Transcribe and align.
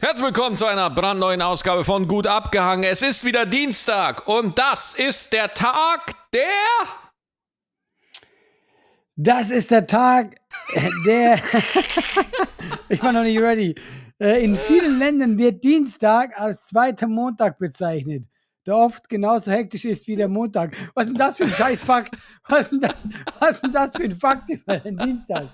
Herzlich 0.00 0.26
willkommen 0.26 0.54
zu 0.54 0.64
einer 0.66 0.90
brandneuen 0.90 1.42
Ausgabe 1.42 1.82
von 1.82 2.06
Gut 2.06 2.28
abgehangen. 2.28 2.84
Es 2.84 3.02
ist 3.02 3.24
wieder 3.24 3.44
Dienstag 3.44 4.28
und 4.28 4.56
das 4.56 4.94
ist 4.94 5.32
der 5.32 5.52
Tag 5.54 6.14
der. 6.32 6.44
Das 9.16 9.50
ist 9.50 9.72
der 9.72 9.88
Tag 9.88 10.36
der. 11.04 11.40
ich 12.88 13.02
war 13.02 13.10
noch 13.10 13.24
nicht 13.24 13.40
ready. 13.40 13.74
Äh, 14.20 14.44
in 14.44 14.54
vielen 14.54 15.00
Ländern 15.00 15.36
wird 15.36 15.64
Dienstag 15.64 16.38
als 16.38 16.68
zweiter 16.68 17.08
Montag 17.08 17.58
bezeichnet 17.58 18.22
der 18.68 18.76
oft 18.76 19.08
genauso 19.08 19.50
hektisch 19.50 19.86
ist 19.86 20.06
wie 20.08 20.14
der 20.14 20.28
Montag. 20.28 20.76
Was 20.94 21.06
ist 21.06 21.12
denn 21.12 21.18
das 21.18 21.38
für 21.38 21.44
ein 21.44 21.50
Scheißfakt? 21.50 22.18
Was 22.48 22.60
ist 22.60 22.72
denn 22.72 22.80
das, 22.80 23.08
was 23.40 23.50
ist 23.52 23.62
denn 23.62 23.72
das 23.72 23.96
für 23.96 24.04
ein 24.04 24.12
Fakt 24.12 24.50
über 24.50 24.76
den 24.76 24.98
Dienstag? 24.98 25.46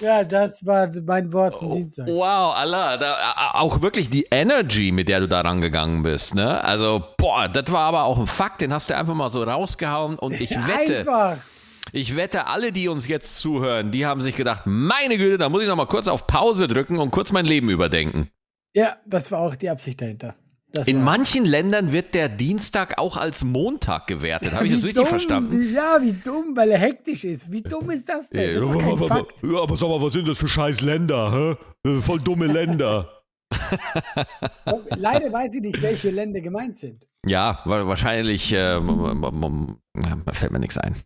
Ja, 0.00 0.24
das 0.24 0.66
war 0.66 0.90
mein 1.06 1.32
Wort 1.32 1.56
zum 1.56 1.70
oh, 1.70 1.74
Dienstag. 1.76 2.08
Wow, 2.08 2.56
Allah, 2.56 2.96
da, 2.96 3.52
auch 3.52 3.80
wirklich 3.82 4.10
die 4.10 4.26
Energy, 4.32 4.90
mit 4.90 5.08
der 5.08 5.20
du 5.20 5.28
da 5.28 5.42
rangegangen 5.42 6.02
bist, 6.02 6.34
ne? 6.34 6.62
Also, 6.64 7.04
boah, 7.16 7.48
das 7.48 7.70
war 7.70 7.82
aber 7.82 8.02
auch 8.02 8.18
ein 8.18 8.26
Fakt, 8.26 8.60
den 8.60 8.72
hast 8.72 8.90
du 8.90 8.96
einfach 8.96 9.14
mal 9.14 9.30
so 9.30 9.44
rausgehauen 9.44 10.18
und 10.18 10.32
ich 10.40 10.50
wette. 10.50 10.98
Einfach. 10.98 11.36
Ich 11.92 12.16
wette, 12.16 12.48
alle, 12.48 12.72
die 12.72 12.88
uns 12.88 13.06
jetzt 13.06 13.38
zuhören, 13.38 13.92
die 13.92 14.06
haben 14.06 14.20
sich 14.20 14.34
gedacht, 14.34 14.62
meine 14.64 15.18
Güte, 15.18 15.38
da 15.38 15.48
muss 15.48 15.62
ich 15.62 15.68
noch 15.68 15.76
mal 15.76 15.86
kurz 15.86 16.08
auf 16.08 16.26
Pause 16.26 16.66
drücken 16.66 16.98
und 16.98 17.12
kurz 17.12 17.30
mein 17.30 17.44
Leben 17.44 17.70
überdenken. 17.70 18.28
Ja, 18.74 18.96
das 19.06 19.30
war 19.30 19.38
auch 19.38 19.54
die 19.54 19.70
Absicht 19.70 20.02
dahinter. 20.02 20.34
Das 20.72 20.88
in 20.88 20.96
war's. 20.96 21.04
manchen 21.04 21.44
Ländern 21.44 21.92
wird 21.92 22.14
der 22.14 22.28
Dienstag 22.28 22.98
auch 22.98 23.16
als 23.16 23.44
Montag 23.44 24.06
gewertet. 24.06 24.52
Habe 24.52 24.66
ich 24.66 24.74
das 24.74 24.84
richtig 24.84 25.02
dumm, 25.02 25.06
verstanden? 25.06 25.74
Ja, 25.74 25.98
wie 26.00 26.12
dumm, 26.12 26.56
weil 26.56 26.70
er 26.70 26.78
hektisch 26.78 27.24
ist. 27.24 27.50
Wie 27.50 27.62
dumm 27.62 27.90
ist 27.90 28.08
das 28.08 28.28
denn? 28.30 28.60
Das 28.60 28.68
ja, 28.68 28.92
aber, 28.92 29.10
aber, 29.10 29.26
ja, 29.42 29.62
aber 29.62 29.76
sag 29.76 29.88
mal, 29.88 30.02
was 30.02 30.12
sind 30.12 30.28
das 30.28 30.38
für 30.38 30.48
scheiß 30.48 30.80
Länder? 30.82 31.56
Hä? 31.84 32.00
Voll 32.00 32.20
dumme 32.20 32.46
Länder. 32.46 33.10
Leider 34.96 35.32
weiß 35.32 35.54
ich 35.54 35.62
nicht, 35.62 35.80
welche 35.80 36.10
Länder 36.10 36.40
gemeint 36.40 36.76
sind. 36.76 37.06
Ja, 37.26 37.60
wahrscheinlich 37.64 38.52
äh, 38.52 38.80
fällt 40.32 40.52
mir 40.52 40.58
nichts 40.58 40.78
ein. 40.78 40.96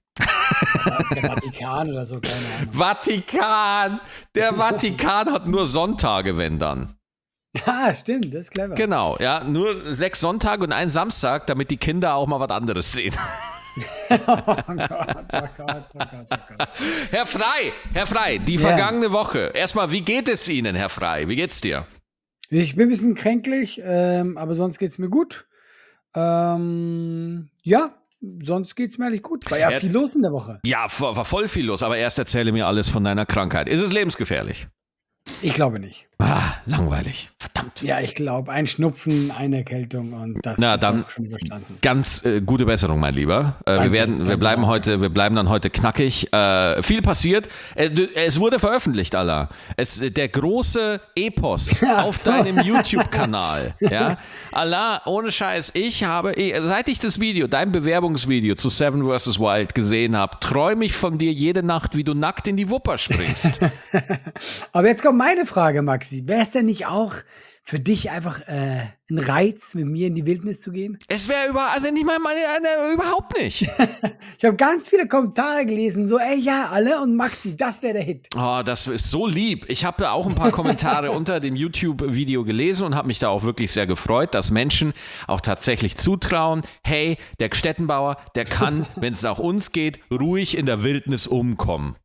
Der 1.14 1.22
Vatikan 1.30 1.91
oder 1.91 2.05
so, 2.05 2.20
keine 2.20 2.34
Ahnung. 2.34 2.72
Vatikan! 2.72 4.00
Der 4.34 4.55
Vatikan 4.55 5.33
hat 5.33 5.47
nur 5.47 5.67
Sonntage, 5.67 6.36
wenn 6.36 6.58
dann. 6.58 6.97
Ah, 7.67 7.93
stimmt, 7.93 8.33
das 8.33 8.43
ist 8.43 8.51
clever. 8.53 8.75
Genau, 8.75 9.17
ja, 9.19 9.43
nur 9.45 9.95
sechs 9.95 10.20
Sonntage 10.20 10.62
und 10.62 10.73
einen 10.73 10.91
Samstag, 10.91 11.47
damit 11.47 11.70
die 11.70 11.77
Kinder 11.77 12.15
auch 12.15 12.27
mal 12.27 12.41
was 12.41 12.51
anderes 12.51 12.92
sehen. 12.92 13.15
oh 14.11 14.17
Gott, 14.27 14.65
oh 14.69 14.75
Gott, 14.75 15.27
oh 15.33 15.48
Gott, 15.57 15.84
oh 15.95 16.37
Gott. 16.59 16.69
Herr 17.11 17.27
Frei, 17.27 17.73
Herr 17.92 18.07
Frei, 18.07 18.39
die 18.39 18.57
yeah. 18.57 18.69
vergangene 18.69 19.12
Woche. 19.12 19.51
Erstmal, 19.55 19.91
wie 19.91 20.03
geht 20.03 20.29
es 20.29 20.47
Ihnen, 20.48 20.77
Herr 20.77 20.89
Frei? 20.89 21.29
Wie 21.29 21.37
geht's 21.37 21.61
dir? 21.61 21.87
Ich 22.51 22.75
bin 22.75 22.87
ein 22.87 22.91
bisschen 22.91 23.15
kränklich, 23.15 23.81
ähm, 23.85 24.37
aber 24.37 24.55
sonst 24.55 24.79
geht's 24.79 24.98
mir 24.98 25.09
gut. 25.09 25.47
Ähm, 26.14 27.48
ja, 27.62 27.95
sonst 28.42 28.75
geht's 28.75 28.98
mir 28.98 29.07
eigentlich 29.07 29.23
gut. 29.23 29.48
War 29.51 29.59
ja 29.59 29.70
viel 29.70 29.92
los 29.92 30.17
in 30.17 30.23
der 30.23 30.33
Woche. 30.33 30.61
Ja, 30.64 30.87
war 30.98 31.25
voll 31.25 31.47
viel 31.47 31.67
los, 31.67 31.83
aber 31.83 31.97
erst 31.97 32.19
erzähle 32.19 32.51
mir 32.51 32.67
alles 32.67 32.89
von 32.89 33.05
deiner 33.05 33.27
Krankheit. 33.27 33.69
Ist 33.69 33.81
es 33.81 33.92
lebensgefährlich? 33.92 34.67
Ich 35.42 35.55
glaube 35.55 35.79
nicht. 35.79 36.09
Ah, 36.21 36.55
langweilig. 36.67 37.31
Verdammt. 37.39 37.83
Ja, 37.83 38.01
ich 38.01 38.15
glaube, 38.15 38.53
ein 38.53 38.67
Schnupfen, 38.67 39.31
eine 39.31 39.59
Erkältung 39.59 40.13
und 40.13 40.39
das 40.43 40.59
Na, 40.59 40.75
ist 40.75 40.83
dann 40.83 41.05
schon 41.09 41.25
verstanden. 41.25 41.79
Ganz 41.81 42.25
äh, 42.25 42.41
gute 42.41 42.67
Besserung, 42.67 43.01
mein 43.01 43.15
Lieber. 43.15 43.57
Äh, 43.65 43.75
danke, 43.75 43.85
wir 43.85 43.93
werden, 43.93 44.27
wir 44.27 44.37
bleiben 44.37 44.67
heute, 44.67 45.01
wir 45.01 45.09
bleiben 45.09 45.35
dann 45.37 45.48
heute 45.48 45.71
knackig. 45.71 46.33
Äh, 46.33 46.83
viel 46.83 47.01
passiert. 47.01 47.48
Äh, 47.75 47.91
es 48.15 48.39
wurde 48.39 48.59
veröffentlicht, 48.59 49.15
Allah. 49.15 49.48
Es, 49.77 50.01
der 50.01 50.29
große 50.29 51.01
Epos 51.15 51.81
ja, 51.81 52.03
auf 52.03 52.19
so. 52.19 52.31
deinem 52.31 52.59
YouTube-Kanal. 52.65 53.75
ja, 53.81 54.19
Allah, 54.53 55.01
ohne 55.07 55.33
Scheiß. 55.33 55.73
Ich 55.75 56.05
habe, 56.05 56.35
seit 56.37 56.89
ich 56.89 56.98
das 56.98 57.19
Video, 57.21 57.47
dein 57.47 57.73
Bewerbungsvideo 57.73 58.55
zu 58.57 58.69
Seven 58.69 59.05
vs. 59.05 59.39
Wild 59.41 59.75
gesehen 59.75 60.17
habe, 60.17 60.39
träume 60.41 60.85
ich 60.85 60.92
von 60.92 61.17
dir 61.17 61.33
jede 61.33 61.63
Nacht, 61.63 61.97
wie 61.97 62.05
du 62.05 62.13
nackt 62.13 62.47
in 62.47 62.57
die 62.57 62.69
Wupper 62.69 62.98
springst. 62.98 63.61
Aber 64.73 64.89
jetzt 64.89 65.03
kommt 65.03 65.19
meine 65.19 65.47
Frage, 65.47 65.83
Maxi. 66.11 66.27
Wäre 66.27 66.43
es 66.43 66.51
denn 66.51 66.67
nicht 66.67 66.87
auch 66.87 67.15
für 67.63 67.79
dich 67.79 68.11
einfach 68.11 68.41
äh, 68.48 68.81
ein 69.11 69.19
Reiz, 69.19 69.75
mit 69.75 69.87
mir 69.87 70.09
in 70.09 70.15
die 70.15 70.27
Wildnis 70.27 70.61
zu 70.61 70.73
gehen? 70.73 70.98
Es 71.09 71.29
wäre 71.29 71.48
über, 71.48 71.71
also 71.71 71.91
nicht 71.93 72.05
mal, 72.05 72.17
äh, 72.17 72.95
überhaupt 72.95 73.37
nicht. 73.37 73.63
ich 74.39 74.45
habe 74.45 74.57
ganz 74.57 74.89
viele 74.89 75.07
Kommentare 75.07 75.65
gelesen, 75.67 76.07
so, 76.09 76.19
ey, 76.19 76.41
ja, 76.41 76.71
alle 76.73 77.01
und 77.01 77.15
Maxi, 77.15 77.57
das 77.57 77.83
wäre 77.83 77.95
der 77.95 78.03
Hit. 78.03 78.29
Oh, 78.35 78.63
das 78.65 78.87
ist 78.87 79.11
so 79.11 79.27
lieb. 79.27 79.67
Ich 79.69 79.85
habe 79.85 80.11
auch 80.11 80.27
ein 80.27 80.35
paar 80.35 80.51
Kommentare 80.51 81.11
unter 81.17 81.39
dem 81.39 81.55
YouTube-Video 81.55 82.45
gelesen 82.45 82.87
und 82.87 82.95
habe 82.95 83.09
mich 83.09 83.19
da 83.19 83.29
auch 83.29 83.45
wirklich 83.45 83.71
sehr 83.71 83.87
gefreut, 83.87 84.35
dass 84.35 84.51
Menschen 84.51 84.92
auch 85.27 85.41
tatsächlich 85.41 85.97
zutrauen, 85.97 86.63
hey, 86.83 87.19
der 87.39 87.51
Gstettenbauer, 87.51 88.17
der 88.35 88.45
kann, 88.45 88.87
wenn 88.97 89.13
es 89.13 89.23
nach 89.23 89.39
uns 89.39 89.71
geht, 89.71 90.01
ruhig 90.11 90.57
in 90.57 90.67
der 90.67 90.83
Wildnis 90.83 91.27
umkommen. 91.27 91.97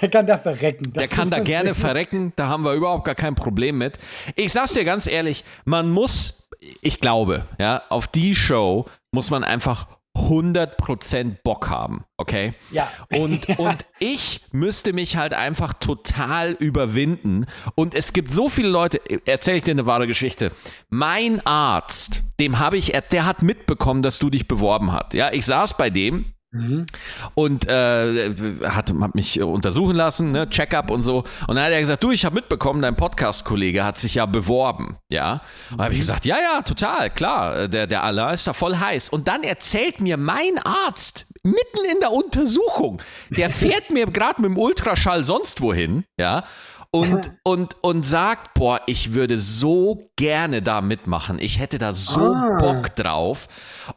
Der 0.00 0.10
kann 0.10 0.26
da 0.26 0.38
verrecken. 0.38 0.92
Das 0.92 1.08
der 1.08 1.08
kann 1.08 1.30
da 1.30 1.40
gerne 1.40 1.70
wichtig. 1.70 1.82
verrecken, 1.82 2.32
da 2.36 2.48
haben 2.48 2.64
wir 2.64 2.74
überhaupt 2.74 3.04
gar 3.04 3.14
kein 3.14 3.34
Problem 3.34 3.78
mit. 3.78 3.98
Ich 4.36 4.52
sag's 4.52 4.74
dir 4.74 4.84
ganz 4.84 5.06
ehrlich, 5.06 5.44
man 5.64 5.90
muss, 5.90 6.48
ich 6.80 7.00
glaube, 7.00 7.46
ja, 7.58 7.82
auf 7.88 8.06
die 8.06 8.34
Show 8.34 8.86
muss 9.12 9.30
man 9.30 9.44
einfach 9.44 9.86
100% 10.14 11.36
Bock 11.42 11.70
haben, 11.70 12.04
okay? 12.18 12.54
Ja. 12.70 12.90
Und, 13.14 13.48
und 13.58 13.76
ich 13.98 14.42
müsste 14.52 14.92
mich 14.92 15.16
halt 15.16 15.32
einfach 15.32 15.72
total 15.72 16.52
überwinden. 16.52 17.46
Und 17.74 17.94
es 17.94 18.12
gibt 18.12 18.30
so 18.30 18.48
viele 18.48 18.68
Leute, 18.68 19.00
erzähle 19.26 19.58
ich 19.58 19.64
dir 19.64 19.70
eine 19.70 19.86
wahre 19.86 20.06
Geschichte. 20.06 20.52
Mein 20.90 21.44
Arzt, 21.46 22.22
dem 22.40 22.58
habe 22.58 22.76
ich, 22.76 22.92
der 23.10 23.24
hat 23.24 23.42
mitbekommen, 23.42 24.02
dass 24.02 24.18
du 24.18 24.28
dich 24.28 24.48
beworben 24.48 24.92
hast. 24.92 25.14
Ja, 25.14 25.32
ich 25.32 25.46
saß 25.46 25.76
bei 25.78 25.88
dem 25.88 26.26
Mhm. 26.52 26.86
Und 27.34 27.66
äh, 27.66 28.60
hat, 28.64 28.92
hat 28.92 29.14
mich 29.14 29.40
untersuchen 29.40 29.96
lassen, 29.96 30.32
ne, 30.32 30.48
Check-up 30.50 30.90
und 30.90 31.02
so. 31.02 31.24
Und 31.46 31.56
dann 31.56 31.64
hat 31.64 31.72
er 31.72 31.80
gesagt, 31.80 32.04
du, 32.04 32.10
ich 32.10 32.24
habe 32.24 32.34
mitbekommen, 32.34 32.82
dein 32.82 32.94
Podcast-Kollege 32.94 33.84
hat 33.84 33.96
sich 33.96 34.16
ja 34.16 34.26
beworben, 34.26 34.98
ja. 35.10 35.40
Und 35.70 35.78
da 35.78 35.84
habe 35.84 35.94
ich 35.94 35.98
mhm. 35.98 36.02
gesagt, 36.02 36.26
ja, 36.26 36.36
ja, 36.36 36.62
total, 36.62 37.08
klar, 37.10 37.68
der, 37.68 37.86
der 37.86 38.04
Alain 38.04 38.34
ist 38.34 38.46
da 38.46 38.52
voll 38.52 38.76
heiß. 38.76 39.08
Und 39.08 39.28
dann 39.28 39.42
erzählt 39.42 40.00
mir 40.00 40.18
mein 40.18 40.58
Arzt, 40.62 41.26
mitten 41.42 41.84
in 41.92 42.00
der 42.00 42.12
Untersuchung, 42.12 43.00
der 43.30 43.50
fährt 43.50 43.90
mir 43.90 44.06
gerade 44.06 44.40
mit 44.42 44.50
dem 44.50 44.58
Ultraschall 44.58 45.24
sonst 45.24 45.60
wohin, 45.60 46.04
ja 46.18 46.44
und, 46.92 47.32
und, 47.42 47.76
und 47.80 48.06
sagt, 48.06 48.54
boah, 48.54 48.80
ich 48.86 49.14
würde 49.14 49.40
so 49.40 50.08
gerne 50.16 50.62
da 50.62 50.80
mitmachen. 50.80 51.38
Ich 51.40 51.58
hätte 51.58 51.78
da 51.78 51.92
so 51.92 52.20
ah. 52.20 52.58
Bock 52.60 52.94
drauf. 52.94 53.48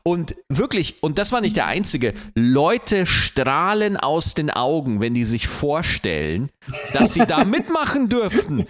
Und 0.01 0.35
wirklich, 0.49 1.03
und 1.03 1.19
das 1.19 1.31
war 1.31 1.41
nicht 1.41 1.57
der 1.57 1.67
einzige, 1.67 2.13
Leute 2.33 3.05
strahlen 3.05 3.97
aus 3.97 4.33
den 4.33 4.49
Augen, 4.49 5.01
wenn 5.01 5.13
die 5.13 5.25
sich 5.25 5.47
vorstellen, 5.47 6.49
dass 6.93 7.13
sie 7.13 7.25
da 7.27 7.45
mitmachen 7.45 8.09
dürften. 8.09 8.65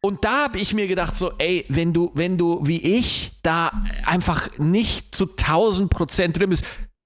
Und 0.00 0.24
da 0.24 0.44
habe 0.44 0.58
ich 0.58 0.72
mir 0.74 0.86
gedacht, 0.86 1.16
so, 1.18 1.32
ey, 1.38 1.64
wenn 1.68 1.92
du, 1.92 2.10
wenn 2.14 2.38
du 2.38 2.60
wie 2.62 2.96
ich 2.98 3.32
da 3.42 3.72
einfach 4.04 4.58
nicht 4.58 5.14
zu 5.14 5.24
1000 5.30 5.90
Prozent 5.90 6.38
drin 6.38 6.50
bist, 6.50 6.64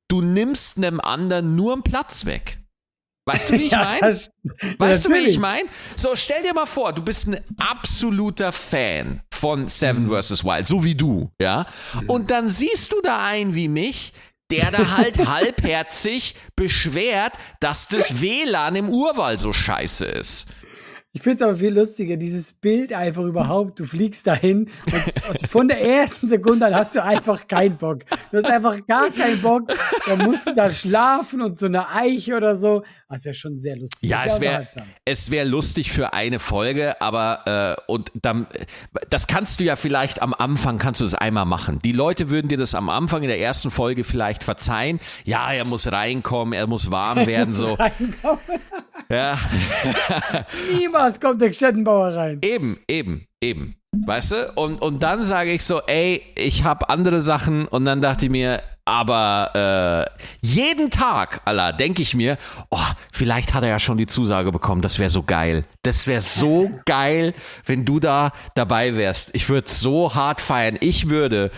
du 0.08 0.20
nimmst 0.20 0.78
einem 0.78 1.00
anderen 1.00 1.56
nur 1.56 1.72
einen 1.72 1.82
Platz 1.82 2.26
weg. 2.26 2.58
Weißt 3.28 3.50
du, 3.50 3.58
wie 3.58 3.64
ich 3.64 3.72
meine? 3.72 4.00
Weißt 4.00 4.30
natürlich. 4.78 5.02
du, 5.02 5.12
wie 5.12 5.26
ich 5.28 5.38
meine? 5.38 5.68
So, 5.96 6.16
stell 6.16 6.42
dir 6.42 6.54
mal 6.54 6.66
vor, 6.66 6.92
du 6.92 7.02
bist 7.02 7.28
ein 7.28 7.40
absoluter 7.58 8.52
Fan 8.52 9.20
von 9.30 9.66
Seven 9.66 10.06
mhm. 10.06 10.20
vs. 10.20 10.44
Wild, 10.44 10.66
so 10.66 10.82
wie 10.82 10.94
du, 10.94 11.30
ja? 11.40 11.66
Mhm. 11.92 12.10
Und 12.10 12.30
dann 12.30 12.48
siehst 12.48 12.92
du 12.92 13.00
da 13.02 13.24
einen 13.24 13.54
wie 13.54 13.68
mich, 13.68 14.12
der 14.50 14.70
da 14.70 14.96
halt 14.96 15.18
halbherzig 15.28 16.34
beschwert, 16.56 17.34
dass 17.60 17.88
das 17.88 18.20
WLAN 18.20 18.76
im 18.76 18.88
Urwald 18.88 19.40
so 19.40 19.52
scheiße 19.52 20.06
ist. 20.06 20.46
Ich 21.18 21.24
finde 21.24 21.34
es 21.34 21.42
aber 21.42 21.56
viel 21.56 21.76
lustiger, 21.76 22.16
dieses 22.16 22.52
Bild 22.52 22.92
einfach 22.92 23.24
überhaupt. 23.24 23.80
Du 23.80 23.84
fliegst 23.84 24.28
dahin 24.28 24.70
und 24.86 25.48
von 25.48 25.66
der 25.66 25.84
ersten 25.84 26.28
Sekunde 26.28 26.66
an 26.66 26.76
hast 26.76 26.94
du 26.94 27.02
einfach 27.02 27.48
keinen 27.48 27.76
Bock. 27.76 28.04
Du 28.30 28.38
hast 28.38 28.46
einfach 28.46 28.86
gar 28.86 29.10
keinen 29.10 29.42
Bock. 29.42 29.64
Da 30.06 30.14
musst 30.14 30.46
du 30.46 30.54
da 30.54 30.70
schlafen 30.70 31.42
und 31.42 31.58
so 31.58 31.66
eine 31.66 31.88
Eiche 31.88 32.36
oder 32.36 32.54
so. 32.54 32.84
Das 33.08 33.24
wäre 33.24 33.34
schon 33.34 33.56
sehr 33.56 33.76
lustig. 33.76 34.08
Ja, 34.08 34.22
es 34.24 34.40
wäre 34.40 34.68
es 35.04 35.32
wär 35.32 35.44
lustig 35.44 35.90
für 35.90 36.12
eine 36.12 36.38
Folge, 36.38 37.00
aber 37.00 37.76
äh, 37.88 37.90
und 37.90 38.12
dann, 38.14 38.46
das 39.10 39.26
kannst 39.26 39.58
du 39.58 39.64
ja 39.64 39.74
vielleicht 39.74 40.22
am 40.22 40.32
Anfang, 40.32 40.78
kannst 40.78 41.00
du 41.00 41.04
es 41.04 41.16
einmal 41.16 41.46
machen. 41.46 41.80
Die 41.82 41.90
Leute 41.90 42.30
würden 42.30 42.46
dir 42.46 42.58
das 42.58 42.76
am 42.76 42.88
Anfang 42.88 43.22
in 43.22 43.28
der 43.28 43.40
ersten 43.40 43.72
Folge 43.72 44.04
vielleicht 44.04 44.44
verzeihen. 44.44 45.00
Ja, 45.24 45.52
er 45.52 45.64
muss 45.64 45.90
reinkommen, 45.90 46.54
er 46.54 46.68
muss 46.68 46.92
warm 46.92 47.26
werden, 47.26 47.56
so. 47.56 47.76
ja. 49.08 49.36
Niemals 50.78 51.07
Spaß 51.08 51.20
kommt 51.20 51.40
der 51.40 51.52
Städtenbauer 51.52 52.14
rein. 52.14 52.38
Eben, 52.42 52.78
eben, 52.88 53.26
eben. 53.42 53.76
Weißt 54.06 54.32
du? 54.32 54.52
Und, 54.54 54.82
und 54.82 55.02
dann 55.02 55.24
sage 55.24 55.52
ich 55.52 55.64
so, 55.64 55.80
ey, 55.86 56.22
ich 56.36 56.64
habe 56.64 56.88
andere 56.88 57.20
Sachen. 57.20 57.66
Und 57.66 57.84
dann 57.86 58.00
dachte 58.00 58.26
ich 58.26 58.30
mir, 58.30 58.62
aber 58.88 60.08
äh, 60.16 60.24
jeden 60.40 60.90
Tag, 60.90 61.42
Allah, 61.44 61.72
denke 61.72 62.00
ich 62.00 62.14
mir, 62.14 62.38
oh, 62.70 62.78
vielleicht 63.12 63.52
hat 63.52 63.62
er 63.62 63.68
ja 63.68 63.78
schon 63.78 63.98
die 63.98 64.06
Zusage 64.06 64.50
bekommen. 64.50 64.80
Das 64.80 64.98
wäre 64.98 65.10
so 65.10 65.22
geil. 65.22 65.66
Das 65.82 66.06
wäre 66.06 66.22
so 66.22 66.70
geil, 66.86 67.34
wenn 67.66 67.84
du 67.84 68.00
da 68.00 68.32
dabei 68.54 68.96
wärst. 68.96 69.34
Ich 69.34 69.50
würde 69.50 69.70
so 69.70 70.14
hart 70.14 70.40
feiern. 70.40 70.78
Ich 70.80 71.10
würde 71.10 71.50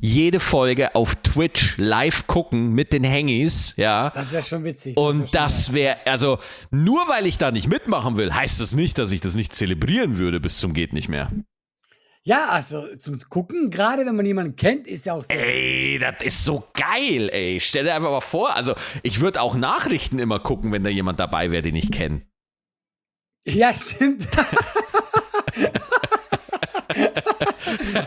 jede 0.00 0.38
Folge 0.38 0.94
auf 0.94 1.16
Twitch 1.16 1.74
live 1.76 2.28
gucken 2.28 2.70
mit 2.70 2.92
den 2.92 3.04
Hangis, 3.04 3.74
ja. 3.76 4.10
Das 4.10 4.30
wäre 4.30 4.44
schon 4.44 4.62
witzig. 4.62 4.96
Und 4.96 5.34
das 5.34 5.72
wäre, 5.72 5.96
also 6.06 6.38
nur 6.70 7.08
weil 7.08 7.26
ich 7.26 7.36
da 7.36 7.50
nicht 7.50 7.66
mitmachen 7.66 8.16
will, 8.16 8.32
heißt 8.32 8.60
das 8.60 8.76
nicht, 8.76 8.96
dass 8.98 9.10
ich 9.10 9.20
das 9.20 9.34
nicht 9.34 9.52
zelebrieren 9.52 10.18
würde 10.18 10.38
bis 10.38 10.60
zum 10.60 10.72
geht 10.72 10.92
nicht 10.92 11.08
mehr. 11.08 11.32
Ja, 12.26 12.48
also 12.48 12.96
zum 12.96 13.16
Gucken, 13.28 13.70
gerade 13.70 14.04
wenn 14.04 14.16
man 14.16 14.26
jemanden 14.26 14.56
kennt, 14.56 14.88
ist 14.88 15.06
ja 15.06 15.14
auch 15.14 15.22
so. 15.22 15.32
Ey, 15.32 15.96
das 16.00 16.16
ist 16.24 16.44
so 16.44 16.64
geil, 16.74 17.28
ey. 17.30 17.60
Stell 17.60 17.84
dir 17.84 17.94
einfach 17.94 18.10
mal 18.10 18.20
vor, 18.20 18.52
also 18.56 18.74
ich 19.04 19.20
würde 19.20 19.40
auch 19.40 19.54
Nachrichten 19.54 20.18
immer 20.18 20.40
gucken, 20.40 20.72
wenn 20.72 20.82
da 20.82 20.90
jemand 20.90 21.20
dabei 21.20 21.52
wäre, 21.52 21.62
den 21.62 21.76
ich 21.76 21.92
kenne. 21.92 22.22
Ja, 23.46 23.72
stimmt. 23.72 24.26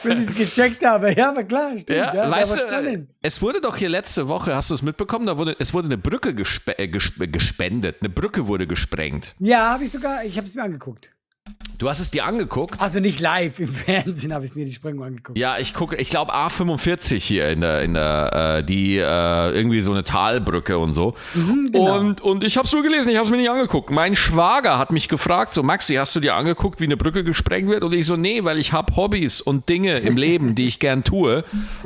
Bis 0.04 0.20
ich 0.20 0.28
es 0.30 0.36
gecheckt 0.36 0.84
habe. 0.84 1.14
Ja, 1.14 1.30
aber 1.30 1.46
klar, 1.46 1.72
stimmt. 1.78 1.90
Ja, 1.90 2.14
Ja, 2.14 2.30
weißt 2.30 2.58
du, 2.58 2.60
spannend. 2.60 3.10
es 3.22 3.42
wurde 3.42 3.62
doch 3.62 3.78
hier 3.78 3.88
letzte 3.90 4.28
Woche, 4.28 4.54
hast 4.54 4.70
du 4.70 4.74
es 4.74 4.82
mitbekommen, 4.82 5.28
da 5.28 5.38
wurde, 5.38 5.56
es 5.60 5.74
wurde 5.74 5.86
eine 5.88 5.98
Brücke 5.98 6.36
gespe 6.36 6.78
äh, 6.78 6.90
gesp 6.90 7.32
gespendet. 7.32 7.98
Eine 8.02 8.10
Brücke 8.10 8.48
wurde 8.48 8.68
gesprengt. 8.68 9.34
Ja, 9.40 9.70
habe 9.74 9.86
ich 9.86 9.92
sogar, 9.92 10.26
ich 10.26 10.36
habe 10.38 10.46
es 10.46 10.56
mir 10.56 10.64
angeguckt. 10.64 11.10
Du 11.80 11.88
hast 11.88 12.02
es 12.02 12.12
dir 12.12 12.26
angeguckt? 12.26 12.76
Also 12.82 13.00
nicht 13.00 13.22
live, 13.22 13.58
im 13.60 13.68
Fernsehen 13.70 14.34
habe 14.34 14.44
ich 14.44 14.54
mir 14.54 14.66
die 14.66 14.74
Sprengung 14.74 15.06
angeguckt. 15.06 15.38
Ja, 15.38 15.58
ich 15.60 15.74
gucke, 15.74 15.96
ich 15.96 16.10
glaube 16.10 16.36
A45 16.36 17.16
hier 17.20 17.48
in 17.48 17.62
der, 17.62 17.84
in 17.84 17.94
der, 17.94 18.58
äh, 18.58 18.64
die, 18.66 18.98
äh, 18.98 19.52
irgendwie 19.52 19.80
so 19.80 19.94
eine 19.94 20.04
Talbrücke 20.04 20.78
und 20.78 20.92
so. 20.92 21.16
genau. 21.34 21.98
Und, 21.98 22.20
und 22.20 22.44
ich 22.44 22.58
habe 22.58 22.66
es 22.66 22.74
nur 22.74 22.84
gelesen, 22.84 23.08
ich 23.08 23.16
habe 23.16 23.26
es 23.26 23.32
mir 23.32 23.38
nicht 23.38 23.50
angeguckt. 23.50 23.92
Mein 23.92 24.18
Schwager 24.18 24.78
hat 24.78 24.92
mich 24.92 25.08
gefragt, 25.08 25.52
so 25.52 25.64
Maxi, 25.64 25.96
hast 25.96 26.14
du 26.18 26.20
dir 26.20 26.36
angeguckt, 26.36 26.82
wie 26.82 26.84
eine 26.84 26.98
Brücke 26.98 27.24
gesprengt 27.24 27.70
wird? 27.70 27.86
Und 27.86 27.94
ich 27.94 28.06
so, 28.06 28.18
nee, 28.18 28.44
weil 28.44 28.60
ich 28.60 28.74
habe 28.74 28.94
Hobbys 28.98 29.40
und 29.40 29.70
Dinge 29.70 30.00
im 30.00 30.18
Leben, 30.18 30.56
die 30.56 30.68
ich 30.68 30.80
gern 30.80 31.06
tue. 31.06 31.46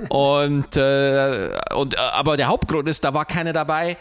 Und, 0.09 0.75
äh, 0.75 1.51
und, 1.75 1.93
äh, 1.93 1.97
aber 1.97 2.35
der 2.35 2.47
Hauptgrund 2.47 2.89
ist, 2.89 3.03
da 3.03 3.13
war 3.13 3.25
keiner 3.25 3.53
dabei, 3.53 3.97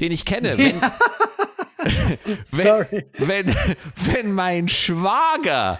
den 0.00 0.12
ich 0.12 0.24
kenne. 0.24 0.56
Wenn. 0.56 0.80
Wenn, 2.50 3.02
wenn, 3.18 3.54
wenn 3.96 4.32
mein 4.32 4.68
Schwager 4.68 5.78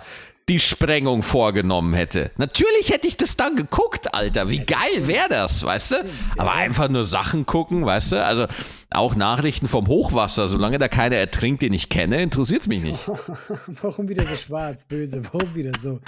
die 0.48 0.58
Sprengung 0.58 1.22
vorgenommen 1.22 1.94
hätte. 1.94 2.30
Natürlich 2.36 2.90
hätte 2.90 3.06
ich 3.06 3.16
das 3.16 3.36
dann 3.36 3.54
geguckt, 3.56 4.12
Alter. 4.12 4.48
Wie 4.48 4.58
geil 4.58 5.06
wäre 5.06 5.28
das, 5.28 5.64
weißt 5.64 5.92
du? 5.92 5.96
Aber 6.36 6.52
einfach 6.52 6.88
nur 6.88 7.04
Sachen 7.04 7.46
gucken, 7.46 7.86
weißt 7.86 8.12
du? 8.12 8.24
Also 8.24 8.46
auch 8.90 9.14
Nachrichten 9.14 9.68
vom 9.68 9.86
Hochwasser, 9.86 10.48
solange 10.48 10.78
da 10.78 10.88
keiner 10.88 11.16
ertrinkt, 11.16 11.62
den 11.62 11.72
ich 11.72 11.88
kenne, 11.88 12.20
interessiert 12.20 12.62
es 12.62 12.68
mich 12.68 12.82
nicht. 12.82 13.08
Warum 13.82 14.08
wieder 14.08 14.24
so 14.24 14.36
schwarz, 14.36 14.84
böse? 14.84 15.22
Warum 15.32 15.54
wieder 15.54 15.72
so? 15.78 16.00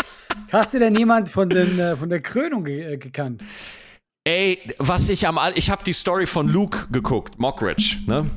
Hast 0.50 0.74
du 0.74 0.78
denn 0.78 0.94
jemand 0.96 1.28
von, 1.28 1.48
den, 1.48 1.78
äh, 1.78 1.96
von 1.96 2.08
der 2.08 2.20
Krönung 2.20 2.64
ge 2.64 2.94
äh, 2.94 2.96
gekannt? 2.96 3.42
Ey, 4.26 4.58
was 4.78 5.10
ich 5.10 5.26
am 5.26 5.36
All, 5.38 5.52
ich 5.54 5.70
habe 5.70 5.84
die 5.84 5.92
Story 5.92 6.26
von 6.26 6.48
Luke 6.48 6.86
geguckt, 6.90 7.38
Mockridge, 7.38 7.98
ne? 8.06 8.30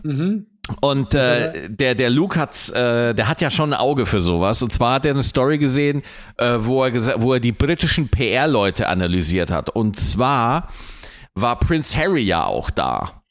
Und 0.81 1.13
äh, 1.15 1.69
der, 1.69 1.95
der 1.95 2.09
Luke 2.09 2.37
hat, 2.39 2.69
äh, 2.69 3.13
der 3.13 3.27
hat 3.29 3.41
ja 3.41 3.49
schon 3.49 3.73
ein 3.73 3.79
Auge 3.79 4.05
für 4.05 4.21
sowas. 4.21 4.61
Und 4.61 4.73
zwar 4.73 4.95
hat 4.95 5.05
er 5.05 5.11
eine 5.13 5.23
Story 5.23 5.57
gesehen, 5.57 6.01
äh, 6.37 6.57
wo, 6.59 6.83
er 6.83 7.21
wo 7.21 7.33
er 7.33 7.39
die 7.39 7.53
britischen 7.53 8.09
PR-Leute 8.09 8.87
analysiert 8.89 9.49
hat. 9.49 9.69
Und 9.69 9.97
zwar 9.97 10.67
war 11.35 11.57
Prince 11.59 11.97
Harry 11.97 12.23
ja 12.23 12.43
auch 12.45 12.69
da. 12.69 13.21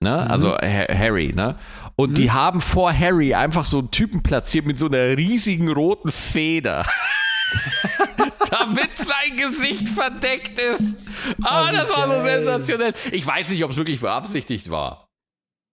Ne? 0.00 0.28
Also 0.28 0.56
Ha- 0.56 0.92
Harry, 0.92 1.32
ne? 1.34 1.56
Und 1.94 2.18
die 2.18 2.32
haben 2.32 2.60
vor 2.60 2.92
Harry 2.92 3.34
einfach 3.34 3.66
so 3.66 3.78
einen 3.78 3.90
Typen 3.92 4.22
platziert 4.24 4.66
mit 4.66 4.76
so 4.78 4.86
einer 4.86 5.16
riesigen 5.16 5.70
roten 5.70 6.10
Feder. 6.10 6.84
Damit 8.50 8.90
sein 8.96 9.36
Gesicht 9.36 9.88
verdeckt 9.88 10.58
ist. 10.58 10.98
Ah, 11.42 11.70
das 11.72 11.90
war 11.90 12.08
so 12.08 12.22
sensationell. 12.22 12.92
Ich 13.12 13.26
weiß 13.26 13.50
nicht, 13.50 13.62
ob 13.64 13.70
es 13.70 13.76
wirklich 13.76 14.00
beabsichtigt 14.00 14.70
war. 14.70 15.08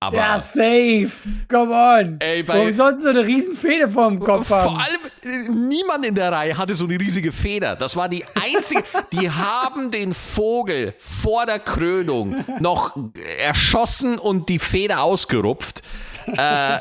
Aber 0.02 0.16
Ja, 0.18 0.40
safe. 0.42 1.10
Come 1.50 1.74
on. 1.74 2.16
Ey, 2.22 2.42
bei- 2.44 2.54
Warum 2.60 2.72
sollst 2.72 3.00
du 3.00 3.04
so 3.04 3.10
eine 3.10 3.26
riesen 3.26 3.54
Feder 3.54 3.90
vor 3.90 4.08
dem 4.10 4.20
Kopf 4.20 4.50
haben? 4.50 4.64
vor 4.76 4.80
allem, 4.80 5.02
äh, 5.24 5.50
niemand 5.52 6.06
in 6.06 6.16
der 6.16 6.32
Reihe 6.32 6.58
hatte 6.58 6.74
so 6.74 6.86
eine 6.86 6.98
riesige 6.98 7.34
Feder. 7.34 7.76
Das 7.76 7.98
war 7.98 8.08
die 8.08 8.24
einzige. 8.42 8.82
die 9.12 9.30
haben 9.30 9.92
den 9.92 10.14
Vogel 10.14 10.94
vor 11.00 11.46
der 11.46 11.60
Krönung 11.60 12.46
noch 12.62 12.96
erschossen 13.42 14.18
und 14.18 14.48
die 14.48 14.60
Feder 14.60 15.02
ausgerupft. 15.02 15.82
Äh, 16.28 16.80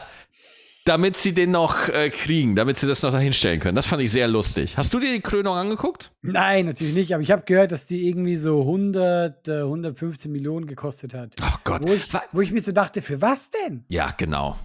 damit 0.88 1.18
sie 1.18 1.32
den 1.32 1.50
noch 1.50 1.88
äh, 1.88 2.08
kriegen, 2.08 2.56
damit 2.56 2.78
sie 2.78 2.86
das 2.86 3.02
noch 3.02 3.12
dahin 3.12 3.34
stellen 3.34 3.60
können. 3.60 3.74
Das 3.74 3.86
fand 3.86 4.02
ich 4.02 4.10
sehr 4.10 4.26
lustig. 4.26 4.78
Hast 4.78 4.94
du 4.94 4.98
dir 4.98 5.12
die 5.12 5.20
Krönung 5.20 5.54
angeguckt? 5.54 6.12
Nein, 6.22 6.64
natürlich 6.64 6.94
nicht. 6.94 7.12
Aber 7.12 7.22
ich 7.22 7.30
habe 7.30 7.42
gehört, 7.42 7.72
dass 7.72 7.86
die 7.86 8.08
irgendwie 8.08 8.36
so 8.36 8.62
100, 8.62 9.48
äh, 9.48 9.60
115 9.60 10.32
Millionen 10.32 10.66
gekostet 10.66 11.12
hat. 11.12 11.34
Oh 11.42 11.56
Gott. 11.64 11.82
Wo 11.86 11.92
ich, 11.92 12.08
wo 12.32 12.40
ich 12.40 12.52
mir 12.52 12.62
so 12.62 12.72
dachte, 12.72 13.02
für 13.02 13.20
was 13.20 13.50
denn? 13.50 13.84
Ja, 13.88 14.12
genau. 14.16 14.56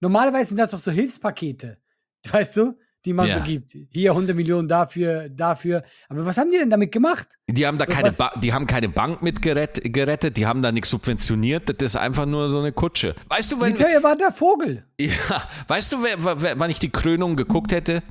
Normalerweise 0.00 0.50
sind 0.50 0.58
das 0.58 0.72
doch 0.72 0.78
so 0.78 0.90
Hilfspakete. 0.90 1.78
Weißt 2.30 2.58
du? 2.58 2.76
Die 3.06 3.12
man 3.14 3.28
Ja. 3.28 3.38
so 3.38 3.44
gibt. 3.44 3.74
Hier 3.90 4.10
100 4.12 4.36
Millionen 4.36 4.68
dafür, 4.68 5.28
dafür. 5.30 5.82
Aber 6.08 6.26
was 6.26 6.36
haben 6.36 6.50
die 6.50 6.58
denn 6.58 6.68
damit 6.68 6.92
gemacht? 6.92 7.28
Die 7.48 7.66
haben 7.66 7.78
da 7.78 7.86
keine, 7.86 8.12
ba 8.12 8.32
die 8.42 8.52
haben 8.52 8.66
keine 8.66 8.88
Bank 8.90 9.22
mit 9.22 9.40
gerett 9.40 9.80
gerettet, 9.82 10.36
die 10.36 10.46
haben 10.46 10.60
da 10.60 10.70
nichts 10.70 10.90
subventioniert, 10.90 11.68
das 11.68 11.76
ist 11.80 11.96
einfach 11.96 12.26
nur 12.26 12.50
so 12.50 12.58
eine 12.58 12.72
Kutsche. 12.72 13.14
Weißt 13.28 13.52
du, 13.52 13.60
wenn, 13.60 13.78
teuer 13.78 14.02
war 14.02 14.16
der 14.16 14.32
Vogel? 14.32 14.84
ja, 15.00 15.48
weißt 15.68 15.92
du, 15.94 16.02
wer, 16.02 16.42
wer, 16.42 16.58
wann 16.58 16.70
ich 16.70 16.78
die 16.78 16.90
Krönung 16.90 17.36
geguckt 17.36 17.72
hätte? 17.72 18.02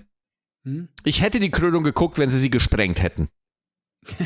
Hm? 0.66 0.90
Ich 1.04 1.22
hätte 1.22 1.40
die 1.40 1.52
Krönung 1.52 1.84
geguckt, 1.84 2.18
wenn 2.18 2.30
sie 2.30 2.40
sie 2.40 2.50
gesprengt 2.50 3.02
hätten. 3.02 3.30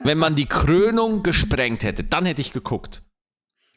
wenn 0.00 0.18
man 0.18 0.34
die 0.34 0.46
Krönung 0.46 1.22
gesprengt 1.22 1.84
hätte, 1.84 2.04
dann 2.04 2.26
hätte 2.26 2.40
ich 2.40 2.52
geguckt. 2.52 3.02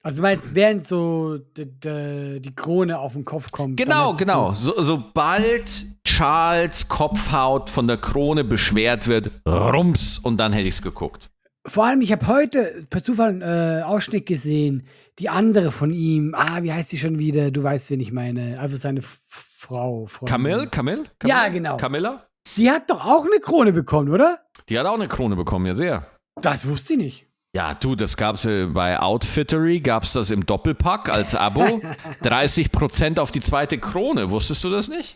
Also 0.05 0.17
du 0.17 0.21
meinst, 0.21 0.53
während 0.53 0.85
so 0.85 1.39
die 1.57 2.55
Krone 2.55 2.99
auf 2.99 3.13
den 3.13 3.25
Kopf 3.25 3.49
kommt. 3.49 3.77
Genau, 3.77 4.13
genau. 4.13 4.53
So, 4.53 4.79
sobald 4.79 5.87
Charles 6.03 6.87
Kopfhaut 6.87 7.71
von 7.71 7.87
der 7.87 7.97
Krone 7.97 8.43
beschwert 8.43 9.07
wird, 9.07 9.31
rums, 9.47 10.19
und 10.19 10.37
dann 10.37 10.53
hätte 10.53 10.67
ich 10.67 10.75
es 10.75 10.81
geguckt. 10.83 11.31
Vor 11.65 11.85
allem, 11.87 12.01
ich 12.01 12.11
habe 12.11 12.27
heute 12.27 12.85
per 12.91 13.01
Zufall 13.01 13.29
einen 13.29 13.41
äh, 13.41 13.81
Ausschnitt 13.81 14.27
gesehen. 14.27 14.85
Die 15.17 15.29
andere 15.29 15.71
von 15.71 15.91
ihm. 15.91 16.35
Ah, 16.37 16.61
wie 16.61 16.71
heißt 16.71 16.91
sie 16.91 16.99
schon 16.99 17.17
wieder? 17.17 17.49
Du 17.49 17.63
weißt, 17.63 17.89
wen 17.89 17.99
ich 17.99 18.11
meine. 18.11 18.59
Also 18.59 18.75
seine 18.75 19.01
Frau. 19.01 20.05
Freundin. 20.05 20.31
Camille? 20.31 20.67
Camille? 20.67 21.03
Ja, 21.25 21.47
genau. 21.47 21.77
Camilla? 21.77 22.27
Die 22.57 22.69
hat 22.69 22.91
doch 22.91 23.03
auch 23.03 23.25
eine 23.25 23.39
Krone 23.39 23.73
bekommen, 23.73 24.11
oder? 24.11 24.37
Die 24.69 24.77
hat 24.77 24.85
auch 24.85 24.93
eine 24.93 25.07
Krone 25.07 25.35
bekommen, 25.35 25.65
ja 25.65 25.73
sehr. 25.73 26.05
Das 26.39 26.67
wusste 26.67 26.93
ich 26.93 26.99
nicht. 26.99 27.24
Ja, 27.55 27.73
du, 27.73 27.95
das 27.95 28.17
gab's 28.17 28.43
äh, 28.43 28.65
bei 28.65 28.99
Outfittery, 28.99 29.79
gab's 29.79 30.11
das 30.11 30.29
im 30.29 30.45
Doppelpack 30.45 31.07
als 31.07 31.35
Abo. 31.35 31.61
30% 32.21 33.17
auf 33.17 33.31
die 33.31 33.39
zweite 33.39 33.77
Krone, 33.77 34.29
wusstest 34.29 34.65
du 34.65 34.69
das 34.69 34.89
nicht? 34.89 35.15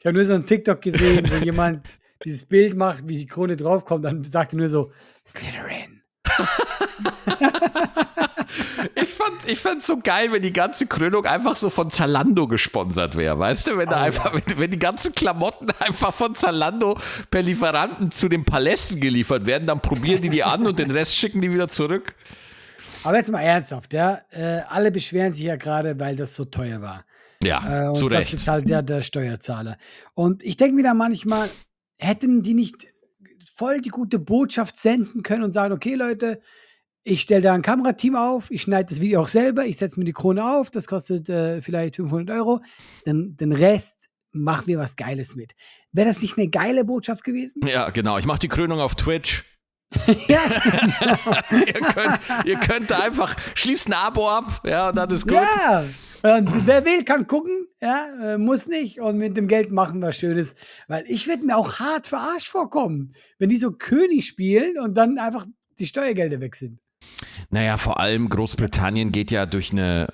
Ich 0.00 0.04
habe 0.04 0.16
nur 0.16 0.24
so 0.24 0.34
einen 0.34 0.44
TikTok 0.44 0.80
gesehen, 0.80 1.30
wo 1.30 1.36
jemand 1.36 1.86
dieses 2.24 2.46
Bild 2.46 2.74
macht, 2.74 3.06
wie 3.06 3.16
die 3.16 3.26
Krone 3.26 3.56
draufkommt. 3.56 4.04
Dann 4.04 4.24
sagt 4.24 4.54
er 4.54 4.58
nur 4.58 4.68
so, 4.68 4.90
Slytherin. 5.24 6.02
Ich 8.94 9.08
fand 9.08 9.32
ich 9.46 9.58
fand's 9.58 9.86
so 9.86 9.98
geil, 9.98 10.32
wenn 10.32 10.42
die 10.42 10.52
ganze 10.52 10.86
Krönung 10.86 11.26
einfach 11.26 11.56
so 11.56 11.70
von 11.70 11.90
Zalando 11.90 12.46
gesponsert 12.46 13.16
wäre, 13.16 13.38
weißt 13.38 13.66
du? 13.68 13.76
Wenn, 13.76 13.88
da 13.88 14.00
einfach, 14.02 14.32
wenn, 14.34 14.58
wenn 14.58 14.70
die 14.70 14.78
ganzen 14.78 15.14
Klamotten 15.14 15.68
einfach 15.78 16.12
von 16.14 16.34
Zalando 16.34 16.98
per 17.30 17.42
Lieferanten 17.42 18.10
zu 18.10 18.28
den 18.28 18.44
Palästen 18.44 19.00
geliefert 19.00 19.46
werden, 19.46 19.66
dann 19.66 19.80
probieren 19.80 20.22
die 20.22 20.30
die 20.30 20.42
an 20.44 20.66
und 20.66 20.78
den 20.78 20.90
Rest 20.90 21.16
schicken 21.16 21.40
die 21.40 21.52
wieder 21.52 21.68
zurück. 21.68 22.14
Aber 23.04 23.16
jetzt 23.16 23.30
mal 23.30 23.40
ernsthaft, 23.42 23.92
ja. 23.92 24.20
Äh, 24.30 24.62
alle 24.68 24.90
beschweren 24.90 25.32
sich 25.32 25.44
ja 25.44 25.56
gerade, 25.56 25.98
weil 26.00 26.16
das 26.16 26.34
so 26.34 26.44
teuer 26.44 26.80
war. 26.82 27.04
Ja, 27.42 27.84
Äh, 27.84 27.88
und 27.88 27.94
zu 27.96 28.08
das 28.08 28.20
Recht. 28.20 28.32
bezahlt 28.32 28.68
der, 28.68 28.82
der 28.82 29.02
Steuerzahler. 29.02 29.78
Und 30.14 30.42
ich 30.42 30.56
denke 30.56 30.74
mir 30.74 30.82
da 30.82 30.94
manchmal, 30.94 31.48
hätten 31.98 32.42
die 32.42 32.54
nicht 32.54 32.86
voll 33.54 33.80
die 33.80 33.90
gute 33.90 34.18
Botschaft 34.18 34.76
senden 34.76 35.22
können 35.22 35.44
und 35.44 35.52
sagen, 35.52 35.72
okay, 35.72 35.94
Leute, 35.94 36.40
ich 37.08 37.22
stelle 37.22 37.42
da 37.42 37.54
ein 37.54 37.62
Kamerateam 37.62 38.16
auf, 38.16 38.50
ich 38.50 38.62
schneide 38.62 38.90
das 38.90 39.00
Video 39.00 39.22
auch 39.22 39.28
selber, 39.28 39.64
ich 39.64 39.78
setze 39.78 39.98
mir 39.98 40.04
die 40.04 40.12
Krone 40.12 40.44
auf, 40.44 40.70
das 40.70 40.86
kostet 40.86 41.28
äh, 41.28 41.60
vielleicht 41.60 41.96
500 41.96 42.36
Euro, 42.36 42.60
dann 43.04 43.36
den 43.36 43.52
Rest 43.52 44.10
machen 44.32 44.66
wir 44.66 44.78
was 44.78 44.96
Geiles 44.96 45.34
mit. 45.34 45.54
Wäre 45.92 46.08
das 46.08 46.22
nicht 46.22 46.36
eine 46.36 46.48
geile 46.48 46.84
Botschaft 46.84 47.24
gewesen? 47.24 47.66
Ja, 47.66 47.90
genau. 47.90 48.18
Ich 48.18 48.26
mache 48.26 48.38
die 48.38 48.48
Krönung 48.48 48.80
auf 48.80 48.94
Twitch. 48.94 49.44
ja, 50.28 50.40
ihr, 51.50 51.72
könnt, 51.72 52.20
ihr 52.44 52.56
könnt 52.56 52.90
da 52.90 53.00
einfach, 53.00 53.34
schließt 53.54 53.88
ein 53.88 53.94
Abo 53.94 54.28
ab, 54.28 54.62
ja, 54.66 54.90
und 54.90 54.96
dann 54.96 55.10
ist 55.10 55.26
gut. 55.26 55.32
ja. 55.32 55.84
Und 56.22 56.66
wer 56.66 56.84
will, 56.84 57.04
kann 57.04 57.26
gucken, 57.26 57.68
ja, 57.80 58.34
äh, 58.34 58.38
muss 58.38 58.66
nicht. 58.66 59.00
Und 59.00 59.18
mit 59.18 59.36
dem 59.36 59.46
Geld 59.46 59.70
machen 59.70 60.00
wir 60.00 60.12
Schönes. 60.12 60.56
Weil 60.88 61.04
ich 61.06 61.28
würde 61.28 61.46
mir 61.46 61.56
auch 61.56 61.78
hart 61.78 62.08
verarscht 62.08 62.48
vorkommen, 62.48 63.12
wenn 63.38 63.48
die 63.48 63.56
so 63.56 63.70
König 63.70 64.26
spielen 64.26 64.78
und 64.78 64.94
dann 64.94 65.18
einfach 65.18 65.46
die 65.78 65.86
Steuergelder 65.86 66.40
weg 66.40 66.56
sind. 66.56 66.80
Naja, 67.50 67.76
vor 67.76 67.98
allem 67.98 68.28
Großbritannien 68.28 69.12
geht 69.12 69.30
ja 69.30 69.46
durch 69.46 69.72
eine 69.72 70.08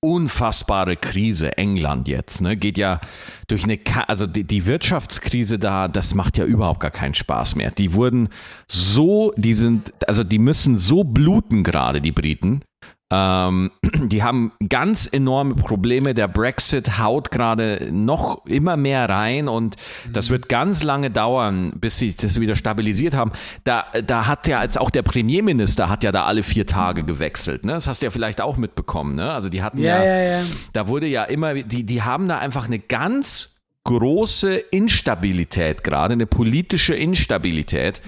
unfassbare 0.00 0.96
Krise, 0.96 1.58
England 1.58 2.06
jetzt, 2.06 2.40
ne, 2.40 2.56
geht 2.56 2.78
ja 2.78 3.00
durch 3.48 3.64
eine, 3.64 3.78
Ka 3.78 4.02
also 4.02 4.26
die, 4.26 4.44
die 4.44 4.66
Wirtschaftskrise 4.66 5.58
da, 5.58 5.88
das 5.88 6.14
macht 6.14 6.38
ja 6.38 6.44
überhaupt 6.44 6.80
gar 6.80 6.92
keinen 6.92 7.14
Spaß 7.14 7.56
mehr. 7.56 7.72
Die 7.72 7.94
wurden 7.94 8.28
so, 8.68 9.32
die 9.36 9.54
sind, 9.54 9.92
also 10.06 10.22
die 10.22 10.38
müssen 10.38 10.76
so 10.76 11.02
bluten 11.02 11.64
gerade, 11.64 12.00
die 12.00 12.12
Briten, 12.12 12.62
ähm, 13.10 13.70
die 13.82 14.22
haben 14.22 14.52
ganz 14.68 15.08
enorme 15.10 15.54
Probleme. 15.54 16.14
Der 16.14 16.28
Brexit 16.28 16.98
haut 16.98 17.30
gerade 17.30 17.88
noch 17.90 18.44
immer 18.46 18.76
mehr 18.76 19.08
rein 19.08 19.48
und 19.48 19.76
das 20.12 20.30
wird 20.30 20.48
ganz 20.48 20.82
lange 20.82 21.10
dauern, 21.10 21.72
bis 21.76 21.98
sie 21.98 22.14
das 22.14 22.40
wieder 22.40 22.54
stabilisiert 22.54 23.14
haben. 23.14 23.32
Da, 23.64 23.86
da 24.04 24.26
hat 24.26 24.46
ja 24.46 24.62
jetzt 24.62 24.78
auch 24.78 24.90
der 24.90 25.02
Premierminister 25.02 25.88
hat 25.88 26.04
ja 26.04 26.12
da 26.12 26.24
alle 26.24 26.42
vier 26.42 26.66
Tage 26.66 27.04
gewechselt. 27.04 27.64
Ne? 27.64 27.72
Das 27.72 27.86
hast 27.86 28.02
du 28.02 28.06
ja 28.06 28.10
vielleicht 28.10 28.40
auch 28.40 28.56
mitbekommen. 28.56 29.14
Ne? 29.14 29.30
Also 29.30 29.48
die 29.48 29.62
hatten 29.62 29.78
ja, 29.78 30.02
Ja, 30.02 30.04
ja, 30.04 30.22
ja. 30.22 30.42
da 30.72 30.88
wurde 30.88 31.06
ja 31.06 31.24
immer, 31.24 31.54
die, 31.54 31.84
die 31.84 32.02
haben 32.02 32.28
da 32.28 32.38
einfach 32.38 32.66
eine 32.66 32.78
ganz 32.78 33.58
große 33.84 34.54
Instabilität 34.54 35.82
gerade, 35.82 36.12
eine 36.12 36.26
politische 36.26 36.94
Instabilität. 36.94 38.02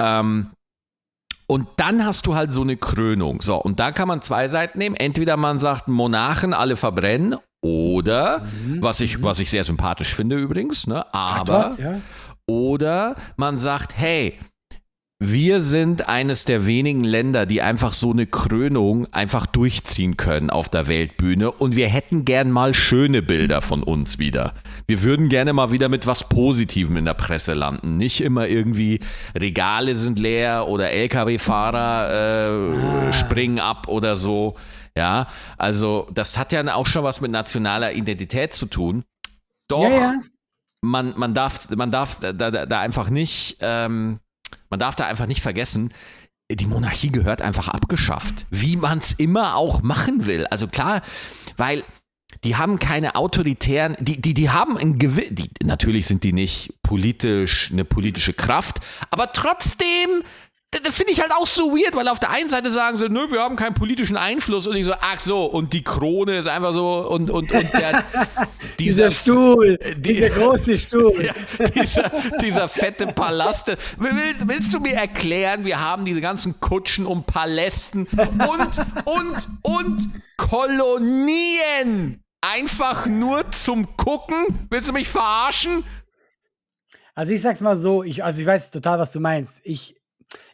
Ähm, 0.00 0.50
und 1.50 1.66
dann 1.78 2.06
hast 2.06 2.28
du 2.28 2.36
halt 2.36 2.52
so 2.52 2.62
eine 2.62 2.76
Krönung. 2.76 3.42
So, 3.42 3.56
und 3.56 3.80
da 3.80 3.90
kann 3.90 4.06
man 4.06 4.22
zwei 4.22 4.46
Seiten 4.46 4.78
nehmen. 4.78 4.94
Entweder 4.94 5.36
man 5.36 5.58
sagt, 5.58 5.88
Monarchen 5.88 6.54
alle 6.54 6.76
verbrennen, 6.76 7.34
oder, 7.60 8.46
was, 8.80 9.00
ich, 9.00 9.20
was 9.22 9.40
ich 9.40 9.50
sehr 9.50 9.64
sympathisch 9.64 10.14
finde 10.14 10.36
übrigens, 10.36 10.86
ne? 10.86 11.12
Aber, 11.12 11.52
was, 11.52 11.78
ja? 11.78 12.00
oder 12.46 13.16
man 13.36 13.58
sagt, 13.58 13.98
hey, 13.98 14.38
wir 15.22 15.60
sind 15.60 16.08
eines 16.08 16.46
der 16.46 16.64
wenigen 16.64 17.04
Länder, 17.04 17.44
die 17.44 17.60
einfach 17.60 17.92
so 17.92 18.10
eine 18.10 18.26
Krönung 18.26 19.06
einfach 19.12 19.44
durchziehen 19.44 20.16
können 20.16 20.48
auf 20.48 20.70
der 20.70 20.88
Weltbühne 20.88 21.52
und 21.52 21.76
wir 21.76 21.90
hätten 21.90 22.24
gern 22.24 22.50
mal 22.50 22.72
schöne 22.72 23.20
Bilder 23.20 23.60
von 23.60 23.82
uns 23.82 24.18
wieder. 24.18 24.54
Wir 24.86 25.02
würden 25.02 25.28
gerne 25.28 25.52
mal 25.52 25.72
wieder 25.72 25.90
mit 25.90 26.06
was 26.06 26.30
Positivem 26.30 26.96
in 26.96 27.04
der 27.04 27.12
Presse 27.12 27.52
landen. 27.52 27.98
Nicht 27.98 28.22
immer 28.22 28.48
irgendwie 28.48 29.00
Regale 29.34 29.94
sind 29.94 30.18
leer 30.18 30.66
oder 30.68 30.90
LKW-Fahrer 30.90 33.10
äh, 33.10 33.12
springen 33.12 33.60
ab 33.60 33.88
oder 33.88 34.16
so. 34.16 34.56
Ja, 34.96 35.26
also 35.58 36.08
das 36.14 36.38
hat 36.38 36.50
ja 36.52 36.74
auch 36.74 36.86
schon 36.86 37.04
was 37.04 37.20
mit 37.20 37.30
nationaler 37.30 37.92
Identität 37.92 38.54
zu 38.54 38.64
tun. 38.64 39.04
Doch, 39.68 39.82
Ja, 39.82 39.90
ja. 39.90 40.14
man, 40.80 41.12
man 41.18 41.34
darf, 41.34 41.68
man 41.68 41.90
darf 41.90 42.18
da, 42.20 42.32
da, 42.32 42.64
da 42.64 42.80
einfach 42.80 43.10
nicht, 43.10 43.58
ähm, 43.60 44.18
man 44.70 44.80
darf 44.80 44.96
da 44.96 45.06
einfach 45.06 45.26
nicht 45.26 45.42
vergessen, 45.42 45.92
die 46.50 46.66
Monarchie 46.66 47.10
gehört 47.10 47.42
einfach 47.42 47.68
abgeschafft. 47.68 48.46
Wie 48.50 48.76
man 48.76 48.98
es 48.98 49.12
immer 49.12 49.56
auch 49.56 49.82
machen 49.82 50.26
will. 50.26 50.46
Also 50.46 50.66
klar, 50.66 51.02
weil 51.56 51.84
die 52.44 52.56
haben 52.56 52.78
keine 52.78 53.16
autoritären, 53.16 53.96
die, 54.00 54.20
die, 54.20 54.34
die 54.34 54.50
haben 54.50 54.76
ein 54.78 54.98
die, 54.98 55.50
natürlich 55.62 56.06
sind 56.06 56.24
die 56.24 56.32
nicht 56.32 56.74
politisch, 56.82 57.70
eine 57.70 57.84
politische 57.84 58.32
Kraft, 58.32 58.80
aber 59.10 59.32
trotzdem, 59.32 60.22
das, 60.70 60.94
finde 60.94 61.12
ich 61.12 61.20
halt 61.20 61.32
auch 61.32 61.46
so 61.46 61.72
weird, 61.72 61.96
weil 61.96 62.06
auf 62.08 62.20
der 62.20 62.30
einen 62.30 62.48
Seite 62.48 62.70
sagen 62.70 62.96
sie, 62.96 63.08
nö, 63.08 63.30
wir 63.30 63.40
haben 63.40 63.56
keinen 63.56 63.74
politischen 63.74 64.16
Einfluss 64.16 64.66
und 64.66 64.76
ich 64.76 64.86
so, 64.86 64.94
ach 65.00 65.18
so, 65.18 65.46
und 65.46 65.72
die 65.72 65.82
Krone 65.82 66.38
ist 66.38 66.46
einfach 66.46 66.72
so 66.72 67.08
und, 67.08 67.28
und, 67.28 67.50
und 67.50 67.72
der, 67.72 68.04
Dieser 68.78 69.10
Stuhl, 69.10 69.78
dieser 69.98 70.30
große 70.30 70.78
Stuhl. 70.78 71.26
ja, 71.26 71.34
dieser, 71.68 72.10
dieser 72.40 72.68
fette 72.68 73.08
Palast. 73.08 73.76
Willst, 73.98 74.48
willst 74.48 74.72
du 74.72 74.80
mir 74.80 74.94
erklären, 74.94 75.66
wir 75.66 75.80
haben 75.80 76.06
diese 76.06 76.22
ganzen 76.22 76.60
Kutschen 76.60 77.04
und 77.04 77.26
Palästen 77.26 78.06
und, 78.06 78.78
und, 79.04 79.48
und 79.62 80.08
Kolonien. 80.38 82.22
Einfach 82.40 83.04
nur 83.04 83.50
zum 83.50 83.96
Gucken? 83.98 84.66
Willst 84.70 84.88
du 84.88 84.94
mich 84.94 85.08
verarschen? 85.08 85.84
Also 87.14 87.34
ich 87.34 87.42
sag's 87.42 87.60
mal 87.60 87.76
so, 87.76 88.02
ich, 88.02 88.24
also 88.24 88.40
ich 88.40 88.46
weiß 88.46 88.70
total, 88.70 88.98
was 88.98 89.12
du 89.12 89.20
meinst. 89.20 89.60
Ich, 89.64 89.99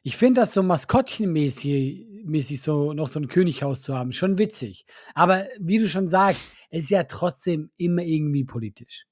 ich 0.03 0.17
finde 0.17 0.41
das 0.41 0.55
so 0.55 0.63
maskottchenmäßig 0.63 2.07
mäßig 2.27 2.61
so 2.61 2.93
noch 2.93 3.09
so 3.09 3.21
ein 3.21 3.29
Könighaus 3.29 3.83
zu 3.83 3.95
haben, 3.95 4.13
schon 4.13 4.39
witzig. 4.39 4.85
Aber 5.15 5.47
wie 5.59 5.79
du 5.79 5.89
schon 5.89 6.09
sagst, 6.09 6.45
es 6.71 6.85
ist 6.85 6.91
ja 6.91 7.05
trotzdem 7.05 7.71
immer 7.77 8.03
irgendwie 8.03 8.45
politisch. 8.45 9.07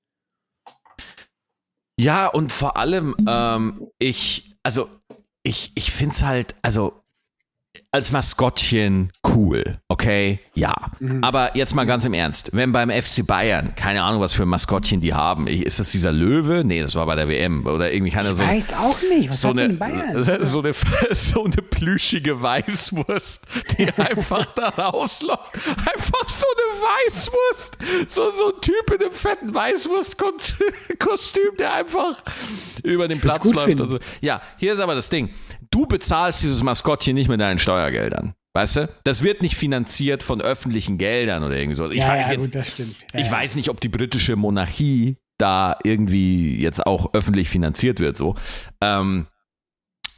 Ja, 1.99 2.27
und 2.27 2.53
vor 2.53 2.77
allem, 2.77 3.15
ähm, 3.29 3.89
ich, 3.99 4.57
also, 4.65 4.91
ich, 5.45 5.73
ich 5.77 5.93
finde 5.93 6.15
es 6.15 6.25
halt, 6.25 6.57
also, 6.63 7.05
als 7.93 8.11
Maskottchen 8.11 9.13
cool, 9.35 9.79
okay? 9.89 10.39
Ja. 10.55 10.75
Aber 11.23 11.57
jetzt 11.57 11.75
mal 11.75 11.85
ganz 11.85 12.05
im 12.05 12.15
Ernst, 12.15 12.51
wenn 12.53 12.73
beim 12.73 12.91
FC 12.91 13.27
Bayern, 13.27 13.75
keine 13.75 14.03
Ahnung, 14.03 14.21
was 14.21 14.33
für 14.33 14.45
ein 14.45 14.49
Maskottchen 14.49 15.01
die 15.01 15.15
haben, 15.15 15.47
ich- 15.47 15.65
ist 15.67 15.79
das 15.81 15.91
dieser 15.91 16.13
Löwe? 16.13 16.63
Nee, 16.65 16.83
das 16.83 16.95
war 16.95 17.07
bei 17.07 17.17
der 17.17 17.29
WM 17.29 17.67
oder 17.67 17.93
irgendwie 17.93 18.13
keine 18.13 18.31
Ich 18.31 18.37
so. 18.37 18.45
weiß 18.45 18.73
auch 18.75 19.01
nicht, 19.03 19.29
was 19.31 19.41
so 19.41 19.49
hat 19.49 19.59
eine, 19.59 19.69
denn 19.69 19.79
Bayern? 19.79 20.23
so, 20.45 20.61
eine, 20.61 20.73
so 21.15 21.45
eine 21.45 21.57
plüschige 21.57 22.41
Weißwurst, 22.41 23.43
die 23.79 23.89
einfach 24.01 24.45
da 24.55 24.69
rausläuft. 24.69 25.55
Einfach 25.79 26.29
so 26.29 26.47
eine 26.47 26.83
Weißwurst. 26.83 27.79
So, 28.09 28.31
so 28.31 28.55
ein 28.55 28.61
Typ 28.61 28.91
in 28.95 29.01
einem 29.03 29.13
fetten 29.13 29.55
Weißwurstkostüm, 29.55 31.55
der 31.59 31.75
einfach 31.75 32.23
über 32.83 33.09
den 33.09 33.23
würd's 33.23 33.51
Platz 33.51 33.53
läuft. 33.53 33.91
so. 33.91 33.99
Ja, 34.21 34.43
hier 34.59 34.75
ist 34.75 34.81
aber 34.81 34.95
das 34.95 35.09
Ding. 35.09 35.31
Du 35.71 35.87
bezahlst 35.87 36.43
dieses 36.43 36.63
Maskottchen 36.63 37.15
nicht 37.15 37.29
mit 37.29 37.41
deinen 37.41 37.59
Steuergeldern. 37.59 38.35
Weißt 38.55 38.77
du? 38.77 38.89
Das 39.03 39.23
wird 39.23 39.43
nicht 39.43 39.57
finanziert 39.57 40.23
von 40.23 40.41
öffentlichen 40.41 40.97
Geldern 40.97 41.43
oder 41.43 41.57
irgendwie 41.57 41.75
so. 41.75 41.91
Ich 41.91 41.99
ja, 41.99 42.09
weiß 42.09 42.31
ja, 42.31 42.37
jetzt 42.37 42.53
gut. 42.53 42.89
Ja, 43.13 43.21
ich 43.21 43.31
weiß 43.31 43.57
nicht, 43.57 43.69
ob 43.69 43.81
die 43.81 43.89
britische 43.89 44.37
Monarchie 44.37 45.17
da 45.39 45.77
irgendwie 45.83 46.61
jetzt 46.61 46.87
auch 46.87 47.13
öffentlich 47.15 47.49
finanziert 47.49 47.99
wird, 47.99 48.17
so. 48.17 48.37
Ähm, 48.81 49.27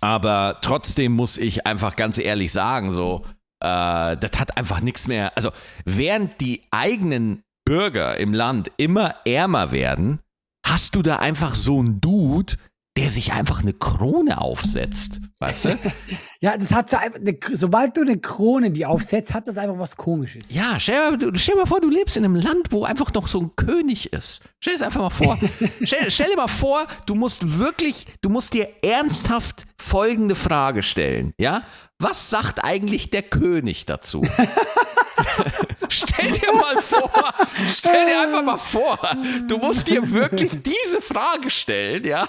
aber 0.02 0.58
trotzdem 0.60 1.12
muss 1.12 1.38
ich 1.38 1.66
einfach 1.66 1.96
ganz 1.96 2.18
ehrlich 2.18 2.52
sagen, 2.52 2.92
so, 2.92 3.24
äh, 3.60 4.16
das 4.18 4.32
hat 4.38 4.58
einfach 4.58 4.82
nichts 4.82 5.08
mehr. 5.08 5.34
Also, 5.36 5.50
während 5.86 6.40
die 6.42 6.62
eigenen 6.70 7.42
Bürger 7.64 8.18
im 8.18 8.34
Land 8.34 8.70
immer 8.76 9.16
ärmer 9.24 9.72
werden, 9.72 10.20
hast 10.64 10.94
du 10.94 11.02
da 11.02 11.16
einfach 11.16 11.54
so 11.54 11.78
einen 11.78 12.02
Dude, 12.02 12.56
der 12.96 13.10
sich 13.10 13.32
einfach 13.32 13.62
eine 13.62 13.72
Krone 13.72 14.40
aufsetzt. 14.40 15.20
Weißt 15.38 15.66
du? 15.66 15.78
Ja, 16.42 16.56
das 16.58 16.70
hat 16.70 16.90
so 16.90 16.98
einfach, 16.98 17.18
eine, 17.18 17.36
sobald 17.54 17.96
du 17.96 18.02
eine 18.02 18.18
Krone 18.18 18.70
die 18.70 18.84
aufsetzt, 18.84 19.32
hat 19.32 19.48
das 19.48 19.56
einfach 19.56 19.78
was 19.78 19.96
Komisches. 19.96 20.52
Ja, 20.52 20.78
stell 20.78 21.16
dir, 21.16 21.28
mal, 21.28 21.38
stell 21.38 21.54
dir 21.54 21.60
mal 21.60 21.66
vor, 21.66 21.80
du 21.80 21.88
lebst 21.88 22.16
in 22.18 22.24
einem 22.26 22.36
Land, 22.36 22.72
wo 22.72 22.84
einfach 22.84 23.12
noch 23.14 23.26
so 23.26 23.40
ein 23.40 23.56
König 23.56 24.12
ist. 24.12 24.42
Stell 24.60 24.74
dir 24.74 24.80
das 24.80 24.86
einfach 24.86 25.00
mal 25.00 25.10
vor. 25.10 25.38
stell, 25.82 26.10
stell 26.10 26.30
dir 26.30 26.36
mal 26.36 26.46
vor, 26.46 26.86
du 27.06 27.14
musst 27.14 27.58
wirklich, 27.58 28.06
du 28.20 28.28
musst 28.28 28.52
dir 28.52 28.68
ernsthaft 28.82 29.66
folgende 29.80 30.34
Frage 30.34 30.82
stellen, 30.82 31.32
ja? 31.38 31.62
Was 31.98 32.28
sagt 32.28 32.62
eigentlich 32.62 33.08
der 33.08 33.22
König 33.22 33.86
dazu? 33.86 34.22
stell 35.88 36.30
dir 36.30 36.52
mal 36.52 36.76
vor, 36.78 37.10
stell 37.68 38.06
dir 38.06 38.22
einfach 38.22 38.42
mal 38.42 38.56
vor, 38.56 38.98
du 39.46 39.58
musst 39.58 39.88
dir 39.88 40.10
wirklich 40.10 40.62
diese 40.62 41.00
Frage 41.00 41.50
stellen, 41.50 42.04
ja? 42.04 42.26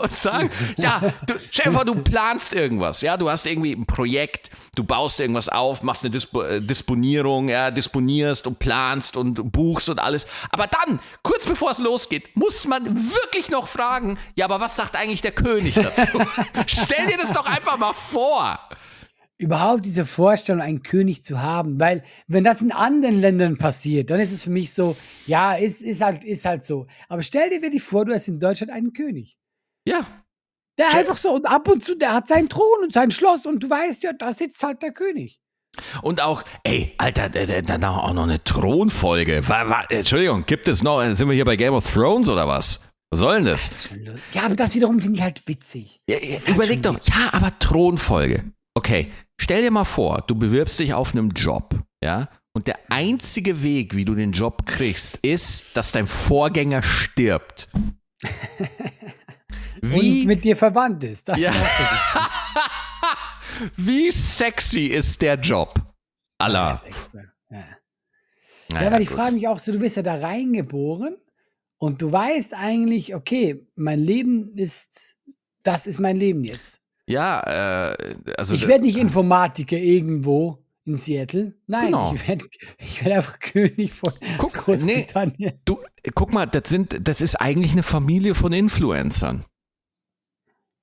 Und 0.00 0.12
sagen, 0.14 0.50
ja, 0.76 1.00
du, 1.26 1.34
stell 1.50 1.66
dir 1.66 1.72
vor, 1.72 1.84
du 1.84 1.94
planst 1.94 2.54
irgendwas, 2.54 3.00
ja? 3.00 3.16
Du 3.16 3.30
hast 3.30 3.46
irgendwie 3.46 3.72
ein 3.72 3.86
Projekt, 3.86 4.50
du 4.74 4.84
baust 4.84 5.20
irgendwas 5.20 5.48
auf, 5.48 5.82
machst 5.82 6.04
eine 6.04 6.10
Dispo 6.10 6.42
äh, 6.42 6.60
Disponierung, 6.60 7.48
ja, 7.48 7.70
disponierst 7.70 8.46
und 8.46 8.58
planst 8.58 9.16
und 9.16 9.52
buchst 9.52 9.88
und 9.88 9.98
alles. 9.98 10.26
Aber 10.50 10.66
dann, 10.66 11.00
kurz 11.22 11.46
bevor 11.46 11.70
es 11.70 11.78
losgeht, 11.78 12.36
muss 12.36 12.66
man 12.66 12.84
wirklich 13.10 13.50
noch 13.50 13.68
fragen, 13.68 14.18
ja, 14.34 14.44
aber 14.44 14.60
was 14.60 14.76
sagt 14.76 14.96
eigentlich 14.96 15.22
der 15.22 15.32
König 15.32 15.74
dazu? 15.74 16.20
Stell 16.66 17.06
dir 17.06 17.16
das 17.16 17.32
doch 17.32 17.46
einfach 17.46 17.76
mal 17.78 17.92
vor. 17.92 18.58
Überhaupt 19.38 19.84
diese 19.84 20.06
Vorstellung, 20.06 20.62
einen 20.62 20.82
König 20.82 21.22
zu 21.22 21.42
haben, 21.42 21.78
weil 21.78 22.02
wenn 22.26 22.42
das 22.42 22.62
in 22.62 22.72
anderen 22.72 23.20
Ländern 23.20 23.58
passiert, 23.58 24.08
dann 24.08 24.18
ist 24.18 24.32
es 24.32 24.44
für 24.44 24.50
mich 24.50 24.72
so, 24.72 24.96
ja, 25.26 25.54
ist, 25.54 25.82
ist, 25.82 26.00
halt, 26.00 26.24
ist 26.24 26.46
halt 26.46 26.62
so. 26.64 26.86
Aber 27.08 27.22
stell 27.22 27.50
dir 27.50 27.60
wirklich 27.60 27.82
vor, 27.82 28.06
du 28.06 28.14
hast 28.14 28.28
in 28.28 28.40
Deutschland 28.40 28.72
einen 28.72 28.94
König. 28.94 29.36
Ja, 29.86 30.06
Der 30.78 30.94
einfach 30.94 31.16
so, 31.18 31.34
und 31.34 31.46
ab 31.46 31.68
und 31.68 31.84
zu, 31.84 31.96
der 31.96 32.14
hat 32.14 32.26
seinen 32.26 32.48
Thron 32.48 32.82
und 32.82 32.92
sein 32.94 33.10
Schloss 33.10 33.44
und 33.44 33.62
du 33.62 33.68
weißt 33.68 34.02
ja, 34.04 34.12
da 34.14 34.32
sitzt 34.32 34.62
halt 34.62 34.80
der 34.82 34.92
König. 34.92 35.38
Und 36.00 36.22
auch, 36.22 36.42
ey, 36.64 36.94
Alter, 36.96 37.28
da- 37.28 37.44
da- 37.44 37.60
dann 37.60 37.84
auch 37.84 38.12
noch 38.14 38.22
eine 38.22 38.42
Thronfolge. 38.42 39.46
Wa- 39.46 39.68
wa- 39.68 39.84
Entschuldigung, 39.90 40.46
gibt 40.46 40.68
es 40.68 40.82
noch, 40.82 41.02
sind 41.14 41.28
wir 41.28 41.34
hier 41.34 41.44
bei 41.44 41.56
Game 41.56 41.74
of 41.74 41.92
Thrones 41.92 42.30
oder 42.30 42.48
was? 42.48 42.80
Was 43.10 43.20
soll 43.20 43.36
denn 43.36 43.44
das? 43.44 43.90
Ja, 44.32 44.44
aber 44.44 44.56
das 44.56 44.74
wiederum 44.74 44.98
finde 45.00 45.16
ich 45.18 45.22
halt 45.22 45.46
witzig. 45.46 46.00
Ja, 46.08 46.16
ja, 46.18 46.38
überleg 46.46 46.82
doch, 46.82 46.98
ja, 47.02 47.28
aber 47.32 47.56
Thronfolge. 47.58 48.44
Okay, 48.74 49.10
stell 49.38 49.62
dir 49.62 49.70
mal 49.70 49.84
vor, 49.84 50.22
du 50.26 50.34
bewirbst 50.34 50.78
dich 50.78 50.94
auf 50.94 51.12
einem 51.12 51.30
Job, 51.30 51.74
ja, 52.02 52.28
und 52.52 52.66
der 52.66 52.78
einzige 52.88 53.62
Weg, 53.62 53.94
wie 53.94 54.04
du 54.04 54.14
den 54.14 54.32
Job 54.32 54.66
kriegst, 54.66 55.16
ist, 55.18 55.64
dass 55.74 55.92
dein 55.92 56.06
Vorgänger 56.06 56.82
stirbt. 56.82 57.68
Und 59.82 59.92
Wie, 59.92 60.26
mit 60.26 60.42
dir 60.42 60.56
verwandt 60.56 61.04
ist. 61.04 61.28
Das 61.28 61.38
Ja. 61.38 61.52
Wie 63.76 64.10
sexy 64.10 64.86
ist 64.86 65.20
der 65.22 65.34
Job? 65.36 65.72
Allah. 66.38 66.82
Ja. 67.50 67.64
Naja, 68.70 68.84
Ja, 68.86 68.92
weil 68.92 69.02
ich 69.02 69.08
gut. 69.08 69.16
frage 69.16 69.32
mich 69.34 69.48
auch 69.48 69.58
so, 69.58 69.72
du 69.72 69.78
bist 69.78 69.96
ja 69.96 70.02
da 70.02 70.16
reingeboren 70.16 71.16
und 71.78 72.02
du 72.02 72.10
weißt 72.10 72.54
eigentlich, 72.54 73.14
okay, 73.14 73.66
mein 73.76 74.00
Leben 74.00 74.56
ist, 74.56 75.16
das 75.62 75.86
ist 75.86 76.00
mein 76.00 76.16
Leben 76.16 76.44
jetzt. 76.44 76.80
Ja, 77.06 77.92
äh, 77.92 78.14
also. 78.36 78.54
Ich 78.54 78.66
werde 78.66 78.84
nicht 78.84 78.96
Informatiker 78.98 79.76
irgendwo 79.78 80.58
in 80.84 80.96
Seattle. 80.96 81.54
Nein, 81.66 81.86
Genau. 81.86 82.12
ich 82.14 82.28
werde 82.28 82.44
ich 82.78 83.04
werd 83.04 83.16
einfach 83.16 83.38
König 83.40 83.92
von 83.92 84.12
Guck, 84.38 84.54
Großbritannien. 84.54 85.54
Du, 85.64 85.78
guck 86.14 86.32
mal, 86.32 86.46
das, 86.46 86.68
sind, 86.68 86.96
das 87.06 87.20
ist 87.20 87.36
eigentlich 87.36 87.72
eine 87.72 87.82
Familie 87.82 88.34
von 88.34 88.52
Influencern. 88.52 89.44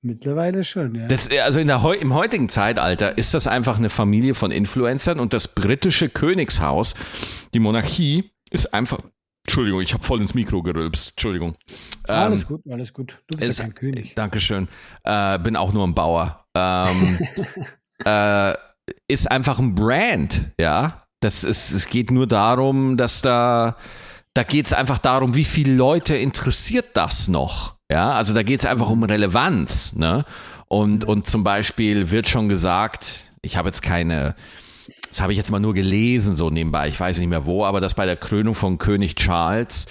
Mittlerweile 0.02 0.64
schon, 0.64 0.94
ja. 0.94 1.06
Das, 1.06 1.30
also 1.30 1.60
in 1.60 1.66
der, 1.66 1.82
im 1.98 2.12
heutigen 2.12 2.50
Zeitalter 2.50 3.16
ist 3.16 3.32
das 3.32 3.46
einfach 3.46 3.78
eine 3.78 3.88
Familie 3.88 4.34
von 4.34 4.50
Influencern 4.50 5.18
und 5.18 5.32
das 5.32 5.48
britische 5.48 6.10
Königshaus, 6.10 6.94
die 7.54 7.58
Monarchie, 7.58 8.30
ist 8.50 8.74
einfach. 8.74 8.98
Entschuldigung, 9.54 9.82
ich 9.82 9.94
habe 9.94 10.02
voll 10.02 10.20
ins 10.20 10.34
Mikro 10.34 10.64
gerülpst. 10.64 11.10
Entschuldigung. 11.10 11.54
alles 12.08 12.40
Ähm, 12.40 12.46
gut, 12.48 12.62
alles 12.68 12.92
gut. 12.92 13.22
Du 13.30 13.38
bist 13.38 13.50
ist- 13.50 13.58
ja 13.60 13.66
kein 13.66 13.74
König. 13.76 14.16
Dankeschön. 14.16 14.66
Äh, 15.04 15.38
bin 15.38 15.54
auch 15.54 15.72
nur 15.72 15.86
ein 15.86 15.94
Bauer. 15.94 16.44
Ähm, 16.56 17.20
äh, 18.04 18.54
ist 19.06 19.30
einfach 19.30 19.60
ein 19.60 19.76
Brand, 19.76 20.50
ja. 20.60 21.04
Das 21.20 21.44
ist, 21.44 21.70
es 21.70 21.86
geht 21.86 22.10
nur 22.10 22.26
darum, 22.26 22.96
dass 22.96 23.22
da, 23.22 23.76
da 24.34 24.42
geht 24.42 24.66
es 24.66 24.72
einfach 24.72 24.98
darum, 24.98 25.36
wie 25.36 25.44
viele 25.44 25.72
Leute 25.72 26.16
interessiert 26.16 26.88
das 26.94 27.28
noch. 27.28 27.76
Ja, 27.88 28.10
also 28.14 28.34
da 28.34 28.42
geht 28.42 28.58
es 28.58 28.66
einfach 28.66 28.90
um 28.90 29.04
Relevanz, 29.04 29.92
ne? 29.92 30.24
Und, 30.66 31.04
und 31.04 31.28
zum 31.28 31.44
Beispiel 31.44 32.10
wird 32.10 32.28
schon 32.28 32.48
gesagt, 32.48 33.30
ich 33.40 33.56
habe 33.56 33.68
jetzt 33.68 33.82
keine, 33.82 34.34
das 35.14 35.20
habe 35.20 35.32
ich 35.32 35.36
jetzt 35.36 35.52
mal 35.52 35.60
nur 35.60 35.74
gelesen, 35.74 36.34
so 36.34 36.50
nebenbei, 36.50 36.88
ich 36.88 36.98
weiß 36.98 37.20
nicht 37.20 37.28
mehr 37.28 37.46
wo, 37.46 37.64
aber 37.64 37.80
dass 37.80 37.94
bei 37.94 38.04
der 38.04 38.16
Krönung 38.16 38.56
von 38.56 38.78
König 38.78 39.14
Charles 39.14 39.86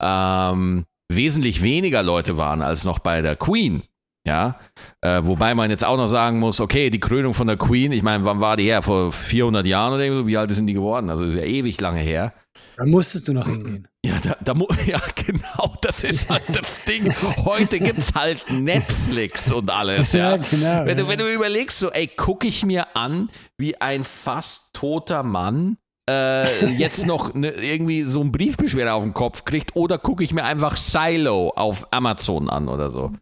ähm, 0.00 0.84
wesentlich 1.12 1.60
weniger 1.60 2.02
Leute 2.02 2.38
waren 2.38 2.62
als 2.62 2.86
noch 2.86 2.98
bei 2.98 3.20
der 3.20 3.36
Queen. 3.36 3.82
Ja, 4.24 4.60
äh, 5.00 5.20
wobei 5.24 5.54
man 5.54 5.70
jetzt 5.70 5.84
auch 5.84 5.96
noch 5.96 6.06
sagen 6.06 6.36
muss, 6.36 6.60
okay, 6.60 6.90
die 6.90 7.00
Krönung 7.00 7.34
von 7.34 7.48
der 7.48 7.56
Queen, 7.56 7.90
ich 7.90 8.04
meine, 8.04 8.24
wann 8.24 8.40
war 8.40 8.56
die 8.56 8.64
her? 8.64 8.82
Vor 8.82 9.10
400 9.10 9.66
Jahren 9.66 9.94
oder 9.94 10.06
so? 10.06 10.26
Wie 10.28 10.36
alt 10.36 10.54
sind 10.54 10.68
die 10.68 10.74
geworden? 10.74 11.10
Also 11.10 11.24
ist 11.24 11.34
ja 11.34 11.42
ewig 11.42 11.80
lange 11.80 12.00
her. 12.00 12.32
Da 12.76 12.84
musstest 12.84 13.26
du 13.26 13.32
noch 13.32 13.48
hingehen. 13.48 13.88
Ja, 14.04 14.14
da, 14.22 14.36
da 14.40 14.54
ja, 14.86 15.00
genau, 15.14 15.74
das 15.80 16.04
ist 16.04 16.30
halt 16.30 16.44
das 16.52 16.84
Ding. 16.84 17.12
Heute 17.44 17.80
gibt's 17.80 18.14
halt 18.14 18.44
Netflix 18.50 19.50
und 19.50 19.70
alles, 19.70 20.12
ja. 20.12 20.36
Ja, 20.36 20.36
genau, 20.36 20.86
Wenn 20.86 20.96
du, 20.96 21.08
wenn 21.08 21.18
du 21.18 21.32
überlegst, 21.32 21.78
so, 21.78 21.90
ey, 21.90 22.06
gucke 22.06 22.46
ich 22.46 22.64
mir 22.64 22.96
an, 22.96 23.28
wie 23.58 23.80
ein 23.80 24.04
fast 24.04 24.72
toter 24.74 25.22
Mann 25.22 25.78
äh, 26.08 26.66
jetzt 26.66 27.06
noch 27.06 27.34
ne, 27.34 27.50
irgendwie 27.50 28.02
so 28.02 28.20
einen 28.20 28.32
Briefbeschwerer 28.32 28.94
auf 28.94 29.04
den 29.04 29.14
Kopf 29.14 29.44
kriegt, 29.44 29.76
oder 29.76 29.98
gucke 29.98 30.24
ich 30.24 30.32
mir 30.32 30.44
einfach 30.44 30.76
Silo 30.76 31.50
auf 31.50 31.86
Amazon 31.92 32.50
an 32.50 32.68
oder 32.68 32.90
so. 32.90 33.12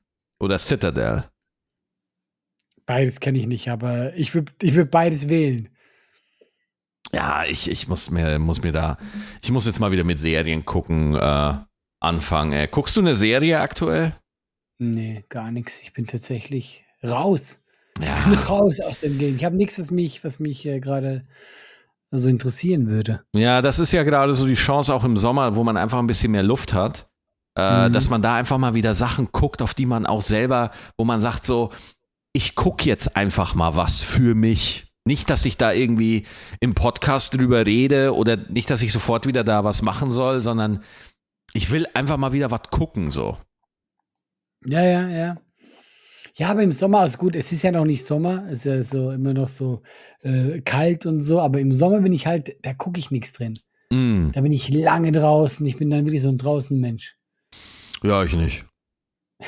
Oder 0.41 0.59
Citadel. 0.59 1.25
Beides 2.87 3.21
kenne 3.21 3.39
ich 3.39 3.47
nicht, 3.47 3.69
aber 3.69 4.15
ich 4.17 4.35
würde 4.35 4.53
ich 4.63 4.75
würd 4.75 4.91
beides 4.91 5.29
wählen. 5.29 5.69
Ja, 7.13 7.45
ich, 7.45 7.71
ich 7.71 7.89
muss 7.89 8.11
mir, 8.11 8.39
muss 8.39 8.63
mir 8.63 8.73
da, 8.73 8.97
ich 9.43 9.51
muss 9.51 9.67
jetzt 9.67 9.81
mal 9.81 9.93
wieder 9.93 10.05
mit 10.05 10.19
Serien 10.19 10.65
gucken, 10.65 11.15
äh, 11.15 11.55
anfangen. 12.01 12.53
Ey. 12.53 12.69
Guckst 12.69 12.97
du 12.97 13.01
eine 13.01 13.17
Serie 13.17 13.61
aktuell? 13.61 14.15
Nee, 14.79 15.25
gar 15.29 15.51
nichts. 15.51 15.83
Ich 15.83 15.93
bin 15.93 16.07
tatsächlich 16.07 16.85
raus. 17.05 17.63
Ich 17.99 18.07
bin 18.25 18.33
Ja, 18.33 18.41
raus 18.49 18.81
aus 18.81 19.01
dem 19.01 19.19
Game. 19.19 19.37
Ich 19.37 19.45
habe 19.45 19.57
nichts, 19.57 19.79
was 19.79 19.91
mich, 19.91 20.25
was 20.25 20.39
mich 20.41 20.65
äh, 20.67 20.81
gerade 20.81 21.27
so 22.13 22.29
interessieren 22.29 22.89
würde. 22.89 23.23
ja, 23.37 23.61
das 23.61 23.79
ist 23.79 23.93
ja 23.93 24.03
gerade 24.05 24.35
so 24.35 24.47
die 24.47 24.55
Chance 24.55 24.95
auch 24.95 25.05
im 25.05 25.17
Sommer, 25.17 25.55
wo 25.55 25.65
man 25.65 25.77
einfach 25.77 25.99
ein 25.99 26.07
bisschen 26.07 26.33
mehr 26.33 26.43
Luft 26.43 26.73
hat, 26.75 27.10
äh, 27.57 27.89
Mhm. 27.89 27.93
dass 27.93 28.11
man 28.11 28.23
da 28.23 28.35
einfach 28.37 28.59
mal 28.59 28.75
wieder 28.75 28.95
Sachen 28.95 29.29
guckt, 29.33 29.63
auf 29.63 29.75
die 29.75 29.87
man 29.87 30.07
auch 30.07 30.23
selber, 30.23 30.71
wo 30.97 31.05
man 31.05 31.21
sagt 31.21 31.45
so, 31.45 31.71
ich 32.33 32.55
gucke 32.55 32.85
jetzt 32.85 33.17
einfach 33.17 33.55
mal 33.55 33.75
was 33.77 34.01
für 34.03 34.35
mich. 34.35 34.87
Nicht, 35.05 35.31
dass 35.31 35.45
ich 35.47 35.57
da 35.57 35.73
irgendwie 35.73 36.27
im 36.61 36.75
Podcast 36.75 37.35
drüber 37.35 37.65
rede 37.67 38.15
oder 38.15 38.37
nicht, 38.37 38.71
dass 38.71 38.83
ich 38.83 38.93
sofort 38.93 39.27
wieder 39.27 39.43
da 39.45 39.65
was 39.65 39.83
machen 39.83 40.13
soll, 40.13 40.41
sondern 40.41 40.83
ich 41.55 41.71
will 41.71 41.87
einfach 41.95 42.19
mal 42.19 42.33
wieder 42.33 42.51
was 42.51 42.63
gucken, 42.71 43.11
so. 43.11 43.37
Ja, 44.67 44.83
ja, 44.85 45.09
ja. 45.09 45.37
Ja, 46.37 46.51
aber 46.51 46.63
im 46.63 46.71
Sommer 46.73 47.05
ist 47.05 47.19
gut. 47.19 47.35
Es 47.35 47.51
ist 47.51 47.63
ja 47.63 47.73
noch 47.73 47.85
nicht 47.85 48.05
Sommer. 48.07 48.45
Es 48.51 48.59
ist 48.59 48.65
ja 48.67 48.83
so 48.83 49.11
immer 49.11 49.35
noch 49.35 49.49
so 49.49 49.83
äh, 50.23 50.61
kalt 50.61 51.05
und 51.07 51.21
so. 51.23 51.41
Aber 51.41 51.59
im 51.59 51.73
Sommer 51.73 52.01
bin 52.01 52.13
ich 52.13 52.27
halt, 52.27 52.55
da 52.63 52.73
gucke 52.73 53.01
ich 53.01 53.11
nichts 53.11 53.33
drin. 53.33 53.59
Mm, 53.91 54.31
Da 54.33 54.41
bin 54.41 54.53
ich 54.53 54.69
lange 54.69 55.11
draußen. 55.13 55.67
Ich 55.67 55.77
bin 55.79 55.91
dann 55.91 56.05
wirklich 56.05 56.23
so 56.23 56.29
ein 56.29 56.39
draußen 56.39 56.79
Mensch. 56.79 57.17
Ja, 58.03 58.23
ich 58.25 58.35
nicht. 58.35 58.65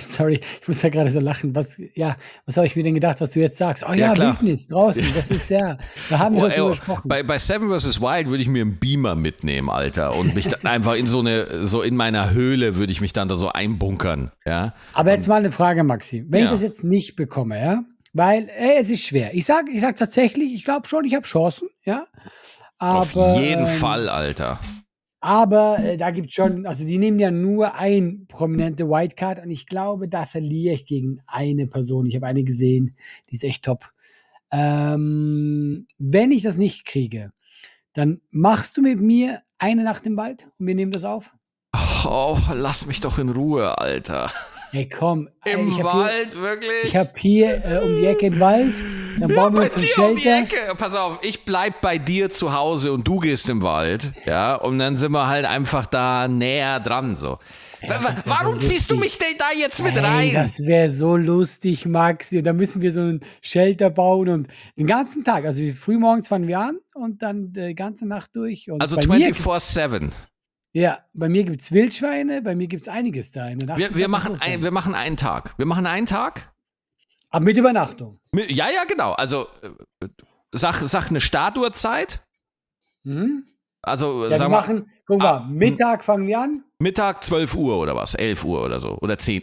Sorry, 0.00 0.40
ich 0.60 0.66
muss 0.66 0.82
ja 0.82 0.88
gerade 0.88 1.10
so 1.10 1.20
lachen. 1.20 1.54
Was, 1.54 1.80
ja, 1.94 2.16
was 2.46 2.56
habe 2.56 2.66
ich 2.66 2.74
mir 2.74 2.82
denn 2.82 2.94
gedacht, 2.94 3.20
was 3.20 3.30
du 3.30 3.38
jetzt 3.40 3.56
sagst? 3.56 3.84
Oh 3.88 3.92
Ja, 3.92 4.08
ja, 4.08 4.12
klar. 4.12 4.32
Wildnis, 4.32 4.66
draußen. 4.66 5.04
Das 5.14 5.30
ist 5.30 5.48
ja, 5.50 5.78
da 6.10 6.18
haben 6.18 6.34
wir 6.34 6.42
Oh, 6.42 6.46
schon 6.46 6.50
drüber 6.54 6.66
oh, 6.66 6.70
gesprochen. 6.70 7.08
bei, 7.08 7.22
bei 7.22 7.38
Seven 7.38 7.70
vs. 7.78 8.00
Wild 8.00 8.28
würde 8.28 8.42
ich 8.42 8.48
mir 8.48 8.62
einen 8.62 8.78
Beamer 8.78 9.14
mitnehmen, 9.14 9.70
Alter. 9.70 10.16
Und 10.16 10.34
mich 10.34 10.48
dann 10.48 10.66
einfach 10.66 10.94
in 10.94 11.06
so 11.06 11.20
eine, 11.20 11.64
so 11.64 11.82
in 11.82 11.94
meiner 11.94 12.32
Höhle 12.32 12.74
würde 12.76 12.90
ich 12.92 13.00
mich 13.00 13.12
dann 13.12 13.28
da 13.28 13.36
so 13.36 13.48
einbunkern. 13.48 14.32
Ja. 14.44 14.74
Aber 14.94 15.12
jetzt 15.12 15.28
mal 15.28 15.36
eine 15.36 15.52
Frage, 15.52 15.84
Maxi. 15.84 16.24
Wenn 16.28 16.40
Ja. 16.40 16.46
ich 16.46 16.50
das 16.52 16.62
jetzt 16.62 16.82
nicht 16.82 17.14
bekomme, 17.14 17.56
ja, 17.60 17.82
weil 18.14 18.48
ey, 18.48 18.78
es 18.80 18.90
ist 18.90 19.04
schwer. 19.04 19.32
Ich 19.34 19.46
sag, 19.46 19.66
ich 19.72 19.80
sag 19.80 19.94
tatsächlich, 19.96 20.52
ich 20.54 20.64
glaube 20.64 20.88
schon, 20.88 21.04
ich 21.04 21.14
habe 21.14 21.24
Chancen, 21.24 21.68
ja. 21.84 22.06
Aber, 22.80 23.00
Auf 23.00 23.12
jeden 23.40 23.60
ähm, 23.62 23.66
Fall, 23.66 24.08
Alter. 24.08 24.58
Aber 25.20 25.78
äh, 25.80 25.96
da 25.96 26.10
gibt 26.10 26.32
schon, 26.32 26.64
also 26.66 26.86
die 26.86 26.98
nehmen 26.98 27.18
ja 27.18 27.30
nur 27.30 27.74
ein 27.74 28.26
prominente 28.28 28.88
Whitecard 28.88 29.42
und 29.42 29.50
ich 29.50 29.66
glaube, 29.66 30.08
da 30.08 30.26
verliere 30.26 30.74
ich 30.74 30.86
gegen 30.86 31.20
eine 31.26 31.66
Person. 31.66 32.06
Ich 32.06 32.14
habe 32.14 32.26
eine 32.26 32.44
gesehen, 32.44 32.96
die 33.28 33.34
ist 33.34 33.44
echt 33.44 33.64
top. 33.64 33.90
Ähm, 34.50 35.86
wenn 35.98 36.30
ich 36.30 36.42
das 36.42 36.56
nicht 36.56 36.84
kriege, 36.84 37.32
dann 37.94 38.20
machst 38.30 38.76
du 38.76 38.82
mit 38.82 39.00
mir 39.00 39.42
eine 39.58 39.82
Nacht 39.82 40.06
im 40.06 40.16
Wald 40.16 40.50
und 40.58 40.66
wir 40.66 40.74
nehmen 40.74 40.92
das 40.92 41.04
auf. 41.04 41.34
Oh, 42.04 42.38
lass 42.54 42.86
mich 42.86 43.00
doch 43.00 43.18
in 43.18 43.28
Ruhe, 43.28 43.76
Alter. 43.76 44.30
Hey, 44.70 44.88
komm. 44.88 45.28
ey, 45.44 45.54
Im 45.54 45.76
hab 45.78 45.84
Wald, 45.84 46.36
wirklich? 46.36 46.70
Hier, 46.82 46.88
ich 46.90 46.96
habe 46.96 47.10
hier 47.16 47.64
äh, 47.64 47.78
um 47.84 47.96
die 47.96 48.04
Ecke 48.06 48.26
einen 48.26 48.40
Wald, 48.40 48.84
dann 49.18 49.32
bauen 49.34 49.54
wir 49.54 49.60
bei 49.60 49.64
uns 49.64 49.76
ein 49.76 49.82
dir 49.82 50.04
um 50.04 50.14
die 50.14 50.22
Shelter. 50.22 50.42
Ecke. 50.66 50.74
Pass 50.76 50.94
auf, 50.94 51.18
ich 51.22 51.44
bleib 51.44 51.80
bei 51.80 51.96
dir 51.98 52.28
zu 52.30 52.52
Hause 52.52 52.92
und 52.92 53.06
du 53.08 53.18
gehst 53.18 53.48
im 53.48 53.62
Wald. 53.62 54.12
Ja, 54.26 54.56
und 54.56 54.78
dann 54.78 54.96
sind 54.96 55.12
wir 55.12 55.26
halt 55.26 55.46
einfach 55.46 55.86
da 55.86 56.28
näher 56.28 56.80
dran, 56.80 57.16
so. 57.16 57.38
Wa- 57.80 57.88
wa- 58.02 58.10
das 58.10 58.26
wär 58.26 58.34
so 58.34 58.42
Warum 58.42 58.58
ziehst 58.60 58.90
du 58.90 58.96
mich 58.96 59.18
denn 59.18 59.36
da 59.38 59.56
jetzt 59.56 59.82
mit 59.84 59.94
Ey, 59.96 60.04
rein? 60.04 60.34
das 60.34 60.66
wäre 60.66 60.90
so 60.90 61.16
lustig, 61.16 61.86
Maxi. 61.86 62.42
Da 62.42 62.52
müssen 62.52 62.82
wir 62.82 62.90
so 62.90 63.00
ein 63.02 63.20
Shelter 63.40 63.88
bauen 63.88 64.28
und 64.28 64.48
den 64.76 64.86
ganzen 64.88 65.22
Tag, 65.22 65.44
also 65.44 65.62
wie 65.62 65.70
früh 65.70 65.96
morgens 65.96 66.26
fangen 66.26 66.48
wir 66.48 66.58
an 66.58 66.78
und 66.94 67.22
dann 67.22 67.52
die 67.52 67.76
ganze 67.76 68.06
Nacht 68.08 68.30
durch. 68.34 68.68
Und 68.68 68.82
Also 68.82 68.96
bei 68.96 69.06
mir 69.06 69.26
gibt's- 69.26 69.46
24-7. 69.46 70.10
Ja, 70.72 70.98
bei 71.14 71.28
mir 71.28 71.44
gibt 71.44 71.60
es 71.60 71.72
Wildschweine, 71.72 72.42
bei 72.42 72.54
mir 72.54 72.66
gibt 72.66 72.82
es 72.82 72.88
einiges 72.88 73.32
da 73.32 73.48
in 73.48 73.58
der 73.58 73.68
Nacht. 73.68 73.78
Wir, 73.78 73.94
wir, 73.94 74.08
machen 74.08 74.38
ein, 74.40 74.62
wir 74.62 74.70
machen 74.70 74.94
einen 74.94 75.16
Tag. 75.16 75.54
Wir 75.56 75.66
machen 75.66 75.86
einen 75.86 76.06
Tag. 76.06 76.52
Aber 77.30 77.44
mit 77.44 77.56
Übernachtung. 77.56 78.20
Ja, 78.34 78.68
ja, 78.70 78.84
genau. 78.84 79.12
Also 79.12 79.46
äh, 80.00 80.08
sag, 80.52 80.76
sag 80.80 81.08
eine 81.08 81.20
Startuhrzeit. 81.20 82.22
Mhm. 83.04 83.44
Also 83.82 84.26
Ja, 84.26 84.36
sagen 84.36 84.52
wir 84.52 84.56
machen, 84.56 84.90
guck 85.06 85.20
mal, 85.20 85.40
Mittag 85.48 86.04
fangen 86.04 86.26
wir 86.26 86.40
an. 86.40 86.64
Mittag 86.78 87.24
12 87.24 87.54
Uhr 87.54 87.78
oder 87.78 87.94
was, 87.96 88.14
11 88.14 88.44
Uhr 88.44 88.62
oder 88.64 88.80
so 88.80 88.98
oder 88.98 89.18
10. 89.18 89.42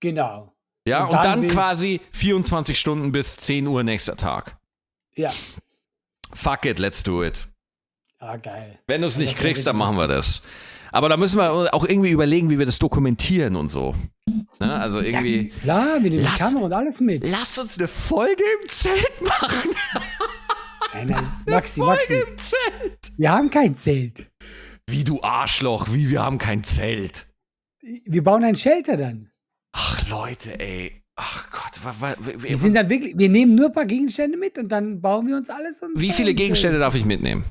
Genau. 0.00 0.52
Ja, 0.84 1.04
Und 1.04 1.10
und, 1.10 1.24
dann 1.24 1.40
dann, 1.42 1.46
quasi 1.48 2.00
24 2.12 2.78
Stunden 2.78 3.12
bis 3.12 3.36
10 3.36 3.66
Uhr 3.66 3.84
nächster 3.84 4.16
Tag. 4.16 4.58
Ja. 5.14 5.30
Fuck 6.34 6.64
it, 6.64 6.78
let's 6.78 7.02
do 7.02 7.22
it. 7.22 7.46
Ah, 8.24 8.36
geil. 8.36 8.78
Wenn 8.86 9.00
du 9.00 9.08
es 9.08 9.16
Ja, 9.16 9.22
nicht 9.22 9.36
kriegst, 9.36 9.66
dann 9.66 9.74
machen 9.76 9.96
wir 9.96 10.06
das. 10.06 10.42
Aber 10.92 11.08
da 11.08 11.16
müssen 11.16 11.38
wir 11.38 11.74
auch 11.74 11.84
irgendwie 11.84 12.10
überlegen, 12.10 12.50
wie 12.50 12.58
wir 12.58 12.66
das 12.66 12.78
dokumentieren 12.78 13.56
und 13.56 13.70
so. 13.72 13.94
Ne? 14.60 14.72
Also 14.72 15.00
irgendwie. 15.00 15.48
Klar, 15.48 15.94
wir 15.94 16.10
nehmen 16.10 16.18
die 16.18 16.28
Lass- 16.28 16.38
Kamera 16.38 16.66
und 16.66 16.72
alles 16.72 17.00
mit. 17.00 17.28
Lass 17.28 17.58
uns 17.58 17.78
eine 17.78 17.88
Folge 17.88 18.44
im 18.62 18.68
Zelt 18.68 19.20
machen. 19.22 19.70
Nein, 20.94 21.06
nein, 21.08 21.32
Maxi, 21.46 21.80
Folge 21.80 21.96
Maxi, 21.96 22.14
im 22.14 22.38
Zelt. 22.38 23.12
wir 23.16 23.30
haben 23.32 23.50
kein 23.50 23.74
Zelt. 23.74 24.26
Wie 24.86 25.02
du 25.02 25.20
Arschloch, 25.22 25.88
wie 25.90 26.08
wir 26.10 26.22
haben 26.22 26.38
kein 26.38 26.62
Zelt. 26.62 27.26
Wir 28.04 28.22
bauen 28.22 28.44
ein 28.44 28.54
Shelter 28.54 28.96
dann. 28.96 29.30
Ach 29.72 30.08
Leute, 30.08 30.60
ey. 30.60 31.02
Ach 31.16 31.50
Gott, 31.50 31.80
wa, 31.84 31.94
wa, 31.98 32.14
wa, 32.20 32.32
Wir 32.42 32.56
sind 32.56 32.74
dann 32.76 32.88
wirklich, 32.88 33.18
wir 33.18 33.28
nehmen 33.28 33.54
nur 33.56 33.66
ein 33.66 33.72
paar 33.72 33.86
Gegenstände 33.86 34.36
mit 34.38 34.58
und 34.58 34.68
dann 34.70 35.00
bauen 35.00 35.26
wir 35.26 35.36
uns 35.36 35.50
alles. 35.50 35.80
Und 35.82 35.90
wie 35.96 36.12
viele 36.12 36.34
Gegenstände 36.34 36.78
darf 36.78 36.94
ich 36.94 37.04
mitnehmen? 37.04 37.44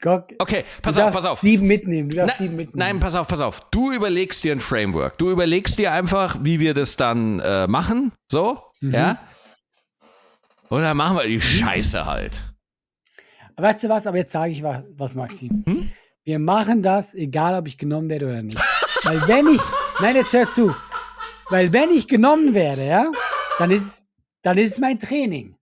Guck, 0.00 0.28
Okay, 0.38 0.64
pass 0.82 0.96
auf, 0.98 1.12
pass 1.12 1.24
auf. 1.26 1.38
sieben 1.40 1.66
mitnehmen. 1.66 2.08
Du 2.08 2.16
darfst 2.16 2.36
Na, 2.40 2.44
sieben 2.44 2.56
mitnehmen. 2.56 2.78
nein, 2.78 3.00
pass 3.00 3.14
auf, 3.14 3.28
pass 3.28 3.40
auf. 3.40 3.60
Du 3.70 3.92
überlegst 3.92 4.42
dir 4.42 4.52
ein 4.52 4.60
Framework. 4.60 5.18
Du 5.18 5.30
überlegst 5.30 5.78
dir 5.78 5.92
einfach, 5.92 6.38
wie 6.40 6.58
wir 6.60 6.72
das 6.74 6.96
dann 6.96 7.40
äh, 7.40 7.66
machen. 7.66 8.12
So, 8.30 8.62
Mhm. 8.80 8.94
ja. 8.94 9.18
Und 10.70 10.82
dann 10.82 10.96
machen 10.96 11.16
wir 11.18 11.24
die 11.26 11.40
Scheiße 11.40 12.06
halt. 12.06 12.42
Weißt 13.56 13.84
du 13.84 13.88
was? 13.88 14.06
Aber 14.06 14.16
jetzt 14.16 14.32
sage 14.32 14.50
ich 14.52 14.62
was, 14.62 14.82
was 14.96 15.14
Maxi. 15.14 15.48
Hm? 15.48 15.90
Wir 16.24 16.38
machen 16.38 16.82
das, 16.82 17.14
egal 17.14 17.54
ob 17.58 17.68
ich 17.68 17.76
genommen 17.78 18.08
werde 18.08 18.26
oder 18.26 18.42
nicht. 18.42 18.58
Weil 19.04 19.28
wenn 19.28 19.46
ich, 19.48 19.60
nein, 20.00 20.16
jetzt 20.16 20.32
hör 20.32 20.48
zu. 20.48 20.74
Weil 21.50 21.72
wenn 21.74 21.90
ich 21.90 22.08
genommen 22.08 22.54
werde, 22.54 22.86
ja, 22.86 23.12
dann 23.58 23.70
ist, 23.70 24.06
dann 24.42 24.56
ist 24.58 24.72
es 24.72 24.78
mein 24.78 24.98
Training. 24.98 25.54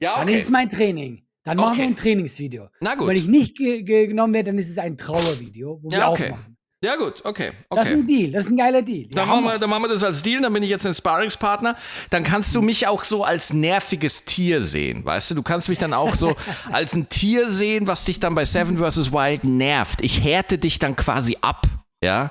Ja, 0.00 0.16
Dann 0.18 0.28
ist 0.28 0.44
es 0.44 0.50
mein 0.50 0.68
Training. 0.68 1.22
Dann 1.48 1.56
machen 1.56 1.72
Okay. 1.72 1.78
wir 1.80 1.86
ein 1.88 1.96
Trainingsvideo. 1.96 2.68
Na 2.80 2.92
Und 2.92 2.98
gut. 2.98 3.08
wenn 3.08 3.16
ich 3.16 3.26
nicht 3.28 3.56
ge 3.56 3.82
ge 3.82 4.06
genommen 4.06 4.34
werde, 4.34 4.50
dann 4.50 4.58
ist 4.58 4.70
es 4.70 4.78
ein 4.78 4.96
Trauervideo, 4.96 5.80
wo 5.82 5.90
wir 5.90 5.98
Ja, 5.98 6.10
okay. 6.10 6.26
auch 6.32 6.36
machen. 6.36 6.54
Ja, 6.84 6.94
gut, 6.94 7.22
okay. 7.24 7.50
Das 7.70 7.86
ist 7.86 7.90
okay. 7.90 8.00
ein 8.02 8.06
Deal, 8.06 8.30
das 8.30 8.44
ist 8.46 8.52
ein 8.52 8.56
geiler 8.56 8.82
Deal. 8.82 9.08
Dann 9.10 9.26
Ja, 9.26 9.34
machen, 9.34 9.44
wir, 9.46 9.58
dann 9.58 9.68
machen 9.68 9.82
wir 9.82 9.88
das 9.88 10.04
als 10.04 10.22
Deal, 10.22 10.40
dann 10.40 10.52
bin 10.52 10.62
ich 10.62 10.70
jetzt 10.70 10.86
ein 10.86 10.94
Sparringspartner. 10.94 11.74
Dann 12.10 12.22
kannst 12.22 12.54
du 12.54 12.62
mich 12.62 12.86
auch 12.86 13.02
so 13.02 13.24
als 13.24 13.52
nerviges 13.52 14.24
Tier 14.24 14.62
sehen, 14.62 15.04
weißt 15.04 15.32
du? 15.32 15.34
Du 15.34 15.42
kannst 15.42 15.68
mich 15.68 15.80
dann 15.80 15.92
auch 15.92 16.14
so 16.14 16.36
als 16.72 16.94
ein 16.94 17.08
Tier 17.08 17.50
sehen, 17.50 17.88
was 17.88 18.04
dich 18.04 18.20
dann 18.20 18.36
bei 18.36 18.44
Seven 18.44 18.78
vs. 18.78 19.10
Wild 19.12 19.42
nervt. 19.42 20.02
Ich 20.02 20.22
härte 20.22 20.56
dich 20.58 20.78
dann 20.78 20.94
quasi 20.94 21.36
ab, 21.40 21.66
ja? 22.00 22.30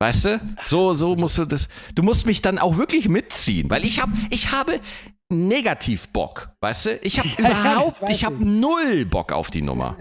Weißt 0.00 0.24
du? 0.24 0.40
So, 0.66 0.92
so 0.94 1.14
musst 1.14 1.38
du 1.38 1.44
das. 1.44 1.68
Du 1.94 2.02
musst 2.02 2.26
mich 2.26 2.42
dann 2.42 2.58
auch 2.58 2.76
wirklich 2.76 3.08
mitziehen, 3.08 3.70
weil 3.70 3.84
ich 3.84 4.02
habe, 4.02 4.10
ich 4.30 4.50
habe 4.50 4.80
negativ 5.30 6.08
Bock, 6.08 6.50
weißt 6.60 6.86
du? 6.86 6.96
Ich 7.02 7.18
habe 7.18 7.28
ja, 7.38 7.50
überhaupt, 7.50 8.02
ich 8.08 8.24
habe 8.24 8.44
null 8.44 9.04
Bock 9.04 9.32
auf 9.32 9.50
die 9.50 9.62
Nummer. 9.62 9.96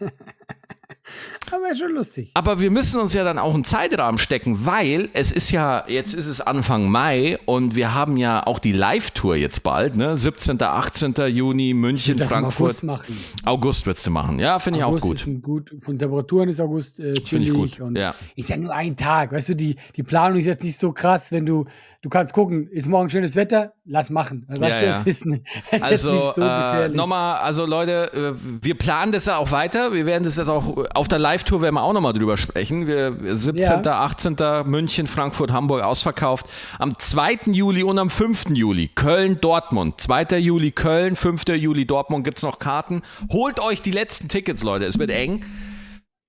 Aber 1.52 1.74
schon 1.76 1.92
lustig. 1.92 2.30
Aber 2.34 2.60
wir 2.60 2.70
müssen 2.70 3.00
uns 3.00 3.12
ja 3.12 3.24
dann 3.24 3.38
auch 3.38 3.54
einen 3.54 3.64
Zeitrahmen 3.64 4.18
stecken, 4.18 4.64
weil 4.66 5.08
es 5.12 5.32
ist 5.32 5.50
ja, 5.50 5.84
jetzt 5.88 6.14
ist 6.14 6.26
es 6.26 6.40
Anfang 6.40 6.88
Mai 6.88 7.38
und 7.46 7.74
wir 7.76 7.94
haben 7.94 8.16
ja 8.16 8.46
auch 8.46 8.58
die 8.58 8.72
Live-Tour 8.72 9.36
jetzt 9.36 9.62
bald, 9.62 9.96
ne? 9.96 10.16
17., 10.16 10.60
18. 10.62 11.14
Juni, 11.28 11.74
München, 11.74 12.16
Das 12.16 12.30
Frankfurt. 12.30 12.66
August 12.70 12.82
machen. 12.84 13.18
August 13.44 13.86
wird's 13.86 14.02
du 14.02 14.10
machen. 14.10 14.38
Ja, 14.38 14.58
finde 14.58 14.78
ich 14.80 14.84
auch 14.84 14.98
gut. 15.00 15.16
Ist 15.26 15.42
gut. 15.42 15.74
Von 15.80 15.98
Temperaturen 15.98 16.48
ist 16.48 16.60
August 16.60 17.00
äh, 17.00 17.14
chillig. 17.14 17.48
ich 17.48 17.54
gut. 17.54 17.80
Und 17.80 17.96
Ja. 17.96 18.14
Ist 18.36 18.48
ja 18.48 18.56
nur 18.56 18.72
ein 18.74 18.96
Tag. 18.96 19.32
Weißt 19.32 19.48
du, 19.50 19.54
die, 19.54 19.76
die 19.96 20.02
Planung 20.02 20.38
ist 20.38 20.46
jetzt 20.46 20.64
nicht 20.64 20.78
so 20.78 20.92
krass, 20.92 21.32
wenn 21.32 21.46
du, 21.46 21.64
du 22.02 22.08
kannst 22.08 22.32
gucken, 22.34 22.68
ist 22.68 22.88
morgen 22.88 23.08
schönes 23.10 23.36
Wetter, 23.36 23.72
lass 23.84 24.10
machen. 24.10 24.44
Weißt 24.48 24.60
Ja, 24.60 24.80
du, 24.80 24.86
ja. 24.86 24.92
es 24.92 25.02
ist, 25.06 25.26
es 25.70 25.82
Also 25.82 26.10
ist 26.10 26.16
nicht 26.16 26.34
so 26.34 26.40
äh, 26.42 26.44
gefährlich. 26.44 26.96
nochmal, 26.96 27.38
also 27.38 27.64
Leute, 27.66 28.12
äh, 28.12 28.32
wir 28.62 28.74
planen 28.76 29.12
das 29.12 29.26
ja 29.26 29.36
auch 29.38 29.50
weiter. 29.52 29.92
Wir 29.92 30.06
werden 30.06 30.24
das 30.24 30.36
jetzt 30.36 30.48
auch 30.48 30.76
äh, 30.76 30.88
auf 30.94 31.08
der 31.08 31.18
Live-Tour 31.34 31.62
werden 31.62 31.74
wir 31.74 31.82
auch 31.82 31.92
nochmal 31.92 32.12
drüber 32.12 32.36
sprechen. 32.36 32.86
Wir 32.86 33.16
17., 33.36 33.82
Ja. 33.84 34.02
18. 34.04 34.36
München, 34.66 35.08
Frankfurt, 35.08 35.50
Hamburg 35.50 35.82
ausverkauft. 35.82 36.46
Am 36.78 36.96
2. 36.96 37.50
Juli 37.50 37.82
und 37.82 37.98
am 37.98 38.08
5. 38.08 38.50
Juli 38.50 38.86
Köln, 38.86 39.40
Dortmund. 39.40 40.00
2. 40.00 40.38
Juli 40.38 40.70
Köln, 40.70 41.16
5. 41.16 41.48
Juli 41.48 41.86
Dortmund 41.86 42.22
gibt's 42.22 42.44
noch 42.44 42.60
Karten. 42.60 43.02
Holt 43.32 43.58
euch 43.58 43.82
die 43.82 43.90
letzten 43.90 44.28
Tickets, 44.28 44.62
Leute. 44.62 44.84
Es 44.84 45.00
wird 45.00 45.10
eng. 45.10 45.44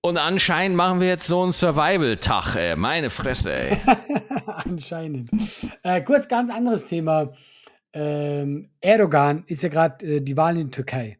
Und 0.01 0.17
anscheinend 0.17 0.75
machen 0.75 0.99
wir 1.01 1.07
jetzt 1.07 1.27
so 1.27 1.43
einen 1.43 1.51
Survival-Tag, 1.51 2.55
ey. 2.55 2.75
Meine 2.75 3.11
Fresse, 3.11 3.53
ey. 3.53 3.77
Anscheinend. 4.47 5.29
Äh, 5.83 6.01
kurz 6.01 6.27
ganz 6.27 6.51
anderes 6.51 6.87
Thema. 6.87 7.31
Ähm, 7.93 8.71
Erdogan 8.81 9.43
ist 9.45 9.61
ja 9.61 9.69
gerade 9.69 10.03
äh, 10.15 10.21
die 10.21 10.35
Wahl 10.35 10.57
in 10.57 10.69
der 10.69 10.71
Türkei. 10.71 11.19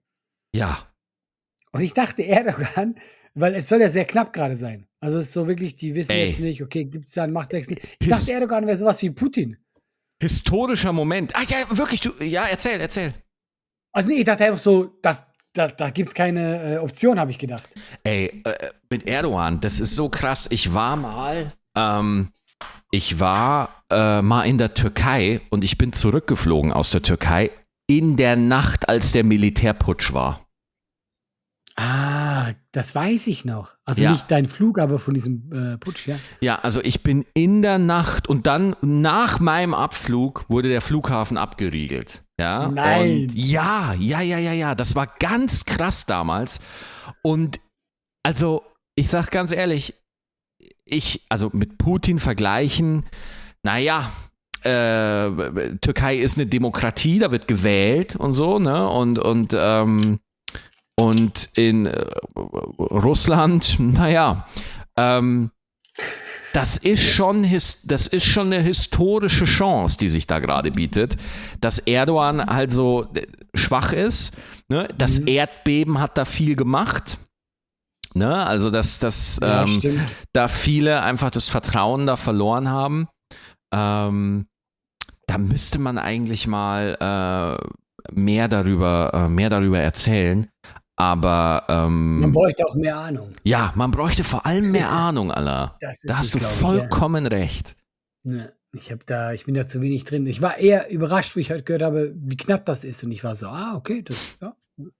Ja. 0.55 0.79
Und 1.71 1.81
ich 1.81 1.93
dachte, 1.93 2.23
Erdogan, 2.25 2.95
weil 3.35 3.55
es 3.55 3.69
soll 3.69 3.81
ja 3.81 3.89
sehr 3.89 4.05
knapp 4.05 4.33
gerade 4.33 4.55
sein. 4.55 4.87
Also 4.99 5.19
es 5.19 5.27
ist 5.27 5.33
so 5.33 5.47
wirklich, 5.47 5.75
die 5.75 5.93
wissen 5.93 6.13
Ey. 6.13 6.27
jetzt 6.27 6.39
nicht, 6.39 6.63
okay, 6.63 6.85
gibt 6.85 7.05
es 7.07 7.13
da 7.13 7.23
einen 7.23 7.33
Machtwechsel? 7.33 7.77
Ich 7.99 8.07
His- 8.07 8.17
dachte, 8.19 8.33
Erdogan 8.33 8.65
wäre 8.65 8.77
sowas 8.77 9.01
wie 9.01 9.09
Putin. 9.11 9.57
Historischer 10.21 10.93
Moment. 10.93 11.35
Ah 11.35 11.43
ja, 11.47 11.77
wirklich, 11.77 11.99
du, 12.01 12.11
ja, 12.23 12.45
erzähl, 12.45 12.79
erzähl. 12.79 13.13
Also 13.93 14.09
nee, 14.09 14.15
ich 14.15 14.23
dachte 14.25 14.45
einfach 14.45 14.59
so, 14.59 14.97
das, 15.01 15.25
das, 15.53 15.75
da 15.75 15.89
gibt 15.89 16.09
es 16.09 16.15
keine 16.15 16.75
äh, 16.75 16.77
Option, 16.77 17.19
habe 17.19 17.31
ich 17.31 17.37
gedacht. 17.37 17.69
Ey, 18.03 18.41
äh, 18.45 18.69
mit 18.89 19.07
Erdogan, 19.07 19.59
das 19.59 19.79
ist 19.79 19.95
so 19.95 20.09
krass. 20.09 20.47
Ich 20.49 20.73
war 20.73 20.95
mal, 20.95 21.51
ähm, 21.77 22.31
ich 22.91 23.19
war 23.19 23.83
äh, 23.91 24.21
mal 24.21 24.43
in 24.43 24.57
der 24.57 24.73
Türkei 24.73 25.41
und 25.49 25.63
ich 25.63 25.77
bin 25.77 25.91
zurückgeflogen 25.93 26.71
aus 26.71 26.91
der 26.91 27.01
Türkei 27.01 27.51
in 27.87 28.15
der 28.15 28.35
Nacht, 28.37 28.87
als 28.89 29.11
der 29.11 29.23
Militärputsch 29.23 30.13
war. 30.13 30.44
Ah, 31.77 32.53
das 32.71 32.95
weiß 32.95 33.27
ich 33.27 33.43
noch. 33.43 33.75
Also 33.83 34.03
Ja. 34.03 34.11
nicht 34.11 34.31
dein 34.31 34.45
Flug, 34.47 34.79
aber 34.79 34.97
von 34.97 35.13
diesem 35.13 35.51
äh, 35.51 35.77
Putsch, 35.77 36.07
ja. 36.07 36.17
Ja, 36.39 36.55
also 36.59 36.81
ich 36.81 37.03
bin 37.03 37.25
in 37.33 37.61
der 37.61 37.79
Nacht 37.79 38.29
und 38.29 38.47
dann 38.47 38.75
nach 38.81 39.39
meinem 39.41 39.73
Abflug 39.73 40.45
wurde 40.47 40.69
der 40.69 40.79
Flughafen 40.81 41.37
abgeriegelt. 41.37 42.23
Ja. 42.39 42.69
Nein. 42.69 43.23
Und 43.23 43.35
ja, 43.35 43.93
ja, 43.99 44.21
ja, 44.21 44.37
ja, 44.37 44.53
ja. 44.53 44.73
Das 44.75 44.95
war 44.95 45.07
ganz 45.19 45.65
krass 45.65 46.05
damals. 46.05 46.61
Und 47.21 47.59
also, 48.23 48.63
ich 48.95 49.09
sag 49.09 49.29
ganz 49.31 49.51
ehrlich, 49.51 49.95
ich, 50.85 51.25
also 51.29 51.49
mit 51.51 51.77
Putin 51.77 52.19
vergleichen, 52.19 53.05
naja, 53.63 54.11
äh, 54.63 55.75
Türkei 55.81 56.17
ist 56.17 56.37
eine 56.37 56.47
Demokratie, 56.47 57.19
da 57.19 57.31
wird 57.31 57.47
gewählt 57.47 58.15
und 58.15 58.33
so, 58.33 58.59
ne? 58.59 58.87
Und, 58.89 59.19
und, 59.19 59.53
ähm, 59.57 60.19
und 60.99 61.49
in 61.53 61.85
äh, 61.85 62.05
Russland, 62.79 63.77
naja, 63.79 64.47
ähm, 64.97 65.51
das 66.53 66.77
ist 66.77 67.03
schon 67.03 67.43
das 67.43 68.07
ist 68.07 68.25
schon 68.25 68.47
eine 68.47 68.61
historische 68.61 69.45
Chance, 69.45 69.97
die 69.97 70.09
sich 70.09 70.25
da 70.25 70.39
gerade 70.39 70.71
bietet, 70.71 71.17
dass 71.59 71.79
Erdogan 71.79 72.45
halt 72.45 72.71
so 72.71 73.07
äh, 73.13 73.27
schwach 73.53 73.91
ist. 73.91 74.33
Ne? 74.69 74.87
Das 74.97 75.19
Mhm. 75.19 75.27
Erdbeben 75.27 75.99
hat 75.99 76.17
da 76.17 76.25
viel 76.25 76.55
gemacht. 76.55 77.17
Ne? 78.13 78.45
Also 78.45 78.69
dass, 78.69 78.99
dass 78.99 79.39
Ja, 79.41 79.63
ähm, 79.63 79.99
da 80.31 80.47
viele 80.47 81.01
einfach 81.01 81.29
das 81.29 81.49
Vertrauen 81.49 82.07
da 82.07 82.15
verloren 82.15 82.69
haben. 82.69 83.09
Ähm, 83.73 84.47
da 85.27 85.37
müsste 85.37 85.79
man 85.79 85.97
eigentlich 85.97 86.47
mal 86.47 87.57
äh, 87.59 88.13
mehr 88.13 88.47
darüber, 88.47 89.11
äh, 89.13 89.29
mehr 89.29 89.49
darüber 89.49 89.79
erzählen. 89.79 90.47
Aber 90.97 91.63
ähm, 91.67 92.21
Man 92.21 92.31
bräuchte 92.31 92.65
auch 92.65 92.75
mehr 92.75 92.97
Ahnung. 92.97 93.33
ja, 93.43 93.73
man 93.75 93.91
bräuchte 93.91 94.23
vor 94.23 94.45
allem 94.45 94.71
mehr 94.71 94.89
Ahnung, 94.89 95.31
Allah. 95.31 95.77
Das 95.81 95.95
ist 95.97 96.09
Da 96.09 96.13
es, 96.13 96.19
hast 96.19 96.33
du 96.35 96.39
glaub 96.39 96.51
ich, 96.51 96.57
vollkommen 96.57 97.25
recht. 97.27 97.75
Ja. 98.23 98.37
Ja, 98.37 98.45
ich 98.73 98.91
habe 98.91 99.01
da, 99.05 99.31
ich 99.33 99.45
bin 99.45 99.55
da 99.55 99.67
zu 99.67 99.81
wenig 99.81 100.03
drin. 100.05 100.25
Ich 100.25 100.41
war 100.41 100.57
eher 100.57 100.89
überrascht, 100.89 101.35
wie 101.35 101.41
ich 101.41 101.51
halt 101.51 101.65
gehört 101.65 101.81
habe, 101.83 102.13
wie 102.15 102.37
knapp 102.37 102.65
das 102.65 102.83
ist. 102.83 103.03
Und 103.03 103.11
ich 103.11 103.23
war 103.23 103.35
so, 103.35 103.47
ah, 103.47 103.73
okay, 103.75 104.01
das 104.03 104.17
ja. 104.41 104.55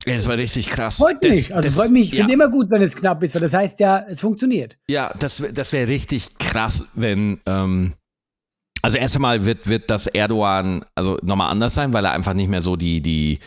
Es 0.05 0.27
war 0.27 0.37
richtig 0.37 0.67
krass. 0.69 0.97
freut 0.97 1.21
Das- 1.21 1.35
mich. 1.35 1.53
Also 1.55 1.67
das- 1.67 1.75
freut 1.75 1.91
mich. 1.91 2.07
Ich 2.07 2.11
ja, 2.13 2.19
finde 2.19 2.33
immer 2.33 2.49
gut, 2.49 2.71
wenn 2.71 2.81
es 2.81 2.95
knapp 2.95 3.21
ist, 3.23 3.35
weil 3.35 3.41
das 3.41 3.53
heißt 3.53 3.79
ja, 3.81 4.05
es 4.07 4.21
funktioniert. 4.21 4.77
ja, 4.87 5.13
das, 5.19 5.43
das 5.53 5.73
wäre 5.73 5.87
richtig 5.89 6.37
krass, 6.37 6.85
wenn. 6.93 7.41
Ähm, 7.45 7.93
also 8.85 8.97
erst 8.97 9.15
einmal 9.15 9.45
wird, 9.45 9.67
wird 9.67 9.89
das 9.89 10.07
Erdogan 10.07 10.85
also 10.95 11.17
nochmal 11.23 11.49
anders 11.49 11.73
sein, 11.73 11.91
weil 11.91 12.05
er 12.05 12.11
einfach 12.11 12.33
nicht 12.33 12.49
mehr 12.49 12.61
so 12.61 12.75
die, 12.75 13.01
die 13.01 13.39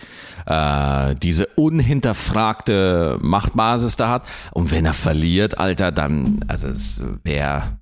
äh, 0.46 1.14
diese 1.14 1.46
unhinterfragte 1.57 3.18
Machtbasis 3.22 3.96
da 3.96 4.11
hat. 4.11 4.27
Und 4.53 4.70
wenn 4.70 4.85
er 4.85 4.94
verliert, 4.94 5.59
Alter, 5.59 5.92
dann, 5.92 6.44
also 6.48 6.68
es 6.68 7.01
wäre. 7.22 7.79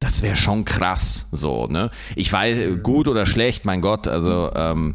Das 0.00 0.22
wäre 0.22 0.36
schon 0.36 0.64
krass, 0.64 1.28
so, 1.32 1.66
ne? 1.66 1.90
Ich 2.14 2.32
weiß, 2.32 2.82
gut 2.84 3.08
oder 3.08 3.26
schlecht, 3.26 3.64
mein 3.66 3.80
Gott, 3.80 4.06
also 4.06 4.52
ähm, 4.54 4.94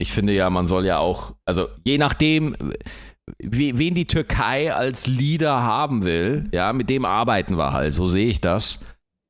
ich 0.00 0.10
finde 0.10 0.32
ja, 0.32 0.50
man 0.50 0.66
soll 0.66 0.86
ja 0.86 0.98
auch, 0.98 1.34
also 1.44 1.68
je 1.86 1.98
nachdem, 1.98 2.56
we- 3.38 3.78
wen 3.78 3.94
die 3.94 4.06
Türkei 4.06 4.74
als 4.74 5.06
Leader 5.06 5.62
haben 5.62 6.02
will, 6.02 6.48
ja, 6.52 6.72
mit 6.72 6.88
dem 6.90 7.04
arbeiten 7.04 7.58
wir 7.58 7.72
halt, 7.72 7.94
so 7.94 8.08
sehe 8.08 8.26
ich 8.26 8.40
das. 8.40 8.84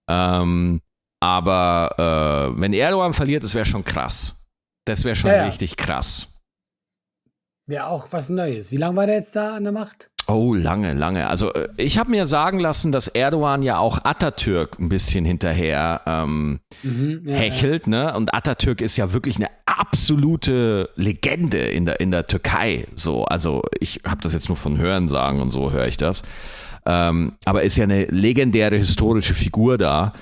Ähm, 0.09 0.81
aber 1.21 2.51
äh, 2.57 2.61
wenn 2.61 2.73
Erdogan 2.73 3.13
verliert, 3.13 3.45
das 3.45 3.55
wäre 3.55 3.67
schon 3.67 3.85
krass. 3.85 4.45
Das 4.87 5.05
wäre 5.05 5.17
schon 5.17 5.31
Ja, 5.31 5.37
ja. 5.39 5.45
richtig 5.47 5.77
krass. 5.77 6.41
Wäre 7.67 7.87
auch 7.87 8.09
was 8.11 8.29
Neues. 8.29 8.73
Wie 8.73 8.77
lange 8.79 8.97
war 8.97 9.07
der 9.07 9.17
jetzt 9.17 9.37
da 9.37 9.55
an 9.57 9.63
der 9.65 9.73
Macht? 9.73 10.09
Oh, 10.27 10.55
lange, 10.55 10.95
lange. 10.95 11.29
Also 11.29 11.53
äh, 11.53 11.69
ich 11.77 11.99
habe 11.99 12.11
mir 12.11 12.27
sagen 12.27 12.59
lassen, 12.61 12.93
dass 12.93 13.09
Erdogan 13.09 13.63
ja 13.63 13.79
auch 13.79 14.05
Atatürk 14.05 14.79
ein 14.79 14.89
bisschen 14.89 15.25
hinterher 15.25 16.01
ähm, 16.07 16.61
Mhm, 16.83 17.23
ja, 17.25 17.35
hechelt, 17.37 17.87
ne? 17.87 18.15
Und 18.17 18.33
Atatürk 18.35 18.81
ist 18.81 18.97
ja 18.97 19.13
wirklich 19.13 19.37
eine 19.37 19.49
absolute 19.67 20.91
Legende 20.95 21.59
in 21.59 21.85
der, 21.85 22.01
in 22.01 22.11
der 22.11 22.27
Türkei. 22.27 22.87
So, 22.95 23.25
also 23.25 23.63
ich 23.81 24.01
habe 24.07 24.23
das 24.23 24.33
jetzt 24.33 24.49
nur 24.49 24.57
von 24.57 24.79
Hören 24.79 25.09
sagen 25.09 25.41
und 25.41 25.51
so 25.51 25.73
höre 25.73 25.87
ich 25.87 25.97
das. 25.97 26.23
Ähm, 26.87 27.33
aber 27.45 27.63
ist 27.63 27.77
ja 27.77 27.85
eine 27.85 28.05
legendäre 28.07 28.77
historische 28.77 29.35
Figur 29.35 29.79
da. 29.79 30.13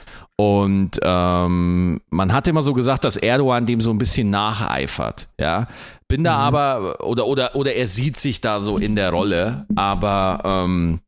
Und 0.40 1.00
ähm, 1.02 2.00
man 2.10 2.32
hat 2.32 2.46
immer 2.46 2.62
so 2.62 2.72
gesagt, 2.72 3.04
dass 3.04 3.16
Erdogan 3.16 3.66
dem 3.66 3.80
so 3.80 3.90
ein 3.90 3.98
bisschen 3.98 4.30
nacheifert. 4.30 5.28
Ja, 5.38 5.66
bin 6.06 6.22
da 6.22 6.36
aber 6.36 7.04
oder 7.04 7.26
oder 7.26 7.56
oder 7.56 7.74
er 7.74 7.88
sieht 7.88 8.16
sich 8.18 8.40
da 8.40 8.60
so 8.60 8.78
in 8.78 8.94
der 8.94 9.10
Rolle, 9.10 9.66
aber 9.74 10.40
ähm, 10.44 11.00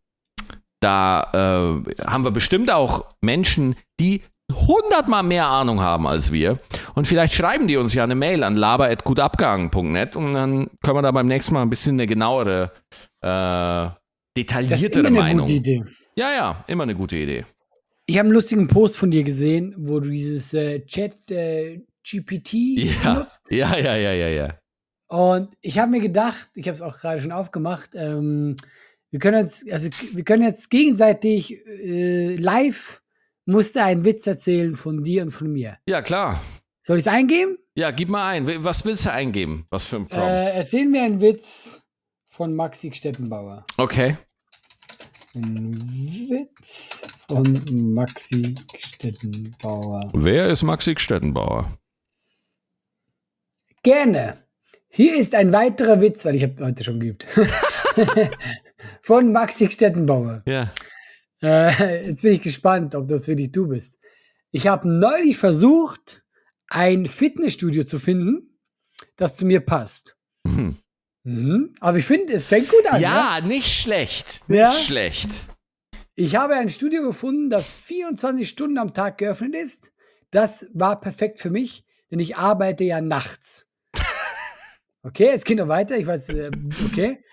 da 0.81 1.29
äh, 1.33 2.05
haben 2.05 2.25
wir 2.25 2.33
bestimmt 2.33 2.73
auch 2.73 3.05
Menschen, 3.21 3.77
die 4.01 4.23
hundertmal 4.53 5.23
mehr 5.23 5.47
Ahnung 5.47 5.81
haben 5.81 6.09
als 6.09 6.33
wir. 6.33 6.59
Und 6.97 7.07
vielleicht 7.07 7.35
schreiben 7.35 7.69
die 7.69 7.77
uns 7.77 7.95
ja 7.95 8.03
eine 8.03 8.16
Mail 8.16 8.43
an 8.43 8.57
laber.gutabgehangen.net 8.57 10.16
und 10.16 10.33
dann 10.33 10.71
können 10.83 10.97
wir 10.97 11.03
da 11.03 11.12
beim 11.12 11.27
nächsten 11.27 11.55
Mal 11.55 11.62
ein 11.62 11.71
bisschen 11.71 11.95
eine 11.95 12.07
genauere, 12.07 12.73
äh, 13.23 13.29
Das 13.29 13.95
ist 13.95 14.37
detailliertere 14.37 15.07
immer 15.07 15.21
eine 15.21 15.35
Meinung. 15.35 15.47
gute 15.47 15.53
Idee. 15.53 15.85
Ja, 16.16 16.33
ja, 16.33 16.64
immer 16.66 16.83
eine 16.83 16.97
gute 16.97 17.14
Idee. 17.14 17.45
Ich 18.11 18.18
habe 18.18 18.27
einen 18.27 18.35
lustigen 18.35 18.66
Post 18.66 18.99
von 18.99 19.12
dir 19.12 19.23
gesehen, 19.23 19.73
wo 19.79 20.01
du 20.01 20.11
dieses 20.11 20.53
äh, 20.53 20.85
Chat 20.85 21.31
äh, 21.31 21.79
GPT 22.03 22.55
Ja, 22.55 23.14
benutzt. 23.14 23.46
ja, 23.53 23.77
ja, 23.77 23.94
ja, 23.94 24.12
ja, 24.12 24.29
ja. 24.29 24.59
Und 25.07 25.55
ich 25.61 25.79
habe 25.79 25.92
mir 25.92 26.01
gedacht, 26.01 26.51
ich 26.57 26.66
habe 26.66 26.75
es 26.75 26.83
auch 26.83 26.99
gerade 26.99 27.20
schon 27.23 27.31
aufgemacht, 27.31 27.90
ähm, 27.94 28.57
wir 29.12 29.20
können 29.20 29.38
jetzt, 29.38 29.70
also 29.70 29.90
wir 30.11 30.25
können 30.25 30.42
jetzt 30.42 30.70
gegenseitig 30.70 31.64
äh, 31.68 32.35
live 32.35 33.01
musste 33.46 33.85
einen 33.85 34.05
Witz 34.05 34.27
erzählen 34.27 34.75
von 34.75 35.05
dir 35.05 35.23
und 35.23 35.31
von 35.31 35.53
mir. 35.53 35.79
Ja, 35.87 36.03
klar. 36.03 36.40
Soll 36.85 36.96
ich 36.96 37.07
es 37.07 37.12
eingeben? 37.12 37.59
Ja, 37.77 37.92
gib 37.92 38.09
mal 38.09 38.29
ein. 38.31 38.64
Was 38.64 38.85
willst 38.85 39.07
du 39.07 39.12
eingeben? 39.12 39.66
Was 39.70 39.85
für 39.85 39.96
ein 39.96 40.09
Prompt? 40.09 40.27
Äh, 40.27 40.51
erzähl 40.57 40.87
mir 40.87 41.05
einen 41.05 41.20
Witz 41.20 41.81
von 42.29 42.57
Maxi 42.57 42.92
Stettenbauer. 42.92 43.64
okay. 43.77 44.16
Ein 45.33 45.79
Witz 46.29 47.03
von 47.29 47.95
Maxi 47.95 48.57
Stettenbauer. 48.77 50.11
Wer 50.12 50.51
ist 50.51 50.62
Maxi 50.64 50.97
Stettenbauer? 50.99 51.79
Gerne. 53.85 54.37
Hier 54.88 55.16
ist 55.16 55.37
ein 55.37 55.53
weiterer 55.53 56.01
Witz, 56.01 56.25
weil 56.25 56.35
ich 56.35 56.43
habe 56.43 56.64
heute 56.64 56.83
schon 56.83 56.99
geübt. 56.99 57.29
von 59.03 59.31
Maxi 59.31 59.71
Stettenbauer. 59.71 60.43
Ja. 60.47 60.73
Äh, 61.40 62.09
jetzt 62.09 62.23
bin 62.23 62.33
ich 62.33 62.43
gespannt, 62.43 62.97
ob 62.97 63.07
das 63.07 63.29
wirklich 63.29 63.53
du 63.53 63.69
bist. 63.69 64.01
Ich 64.51 64.66
habe 64.66 64.88
neulich 64.88 65.38
versucht, 65.38 66.25
ein 66.66 67.07
Fitnessstudio 67.07 67.85
zu 67.85 68.01
finden, 68.01 68.59
das 69.14 69.37
zu 69.37 69.47
mir 69.47 69.61
passt. 69.61 70.16
Hm. 70.45 70.77
Mhm. 71.25 71.75
Aber 71.81 71.99
ich 71.99 72.05
finde, 72.05 72.33
es 72.35 72.47
fängt 72.47 72.69
gut 72.69 72.87
an. 72.87 72.97
ne? 73.01 73.03
Ja, 73.07 73.41
nicht 73.43 73.69
schlecht. 73.69 74.41
Nicht 74.49 74.59
Ja? 74.59 74.73
schlecht. 74.73 75.45
Ich 76.15 76.37
habe 76.37 76.55
ein 76.55 76.69
Studio 76.69 77.03
gefunden, 77.03 77.51
das 77.51 77.77
24 77.77 78.49
Stunden 78.49 78.79
am 78.79 78.93
Tag 78.95 79.19
geöffnet 79.19 79.55
ist. 79.55 79.93
Das 80.31 80.69
war 80.75 81.01
perfekt 81.01 81.41
für 81.41 81.51
mich, 81.51 81.85
denn 82.11 82.21
ich 82.21 82.37
arbeite 82.37 82.85
ja 82.85 83.01
nachts. 83.01 83.67
Okay, 85.03 85.31
es 85.33 85.45
geht 85.45 85.57
noch 85.57 85.69
weiter. 85.69 85.97
Ich 85.97 86.07
weiß, 86.07 86.29
äh, 86.29 86.51
okay. 86.85 87.25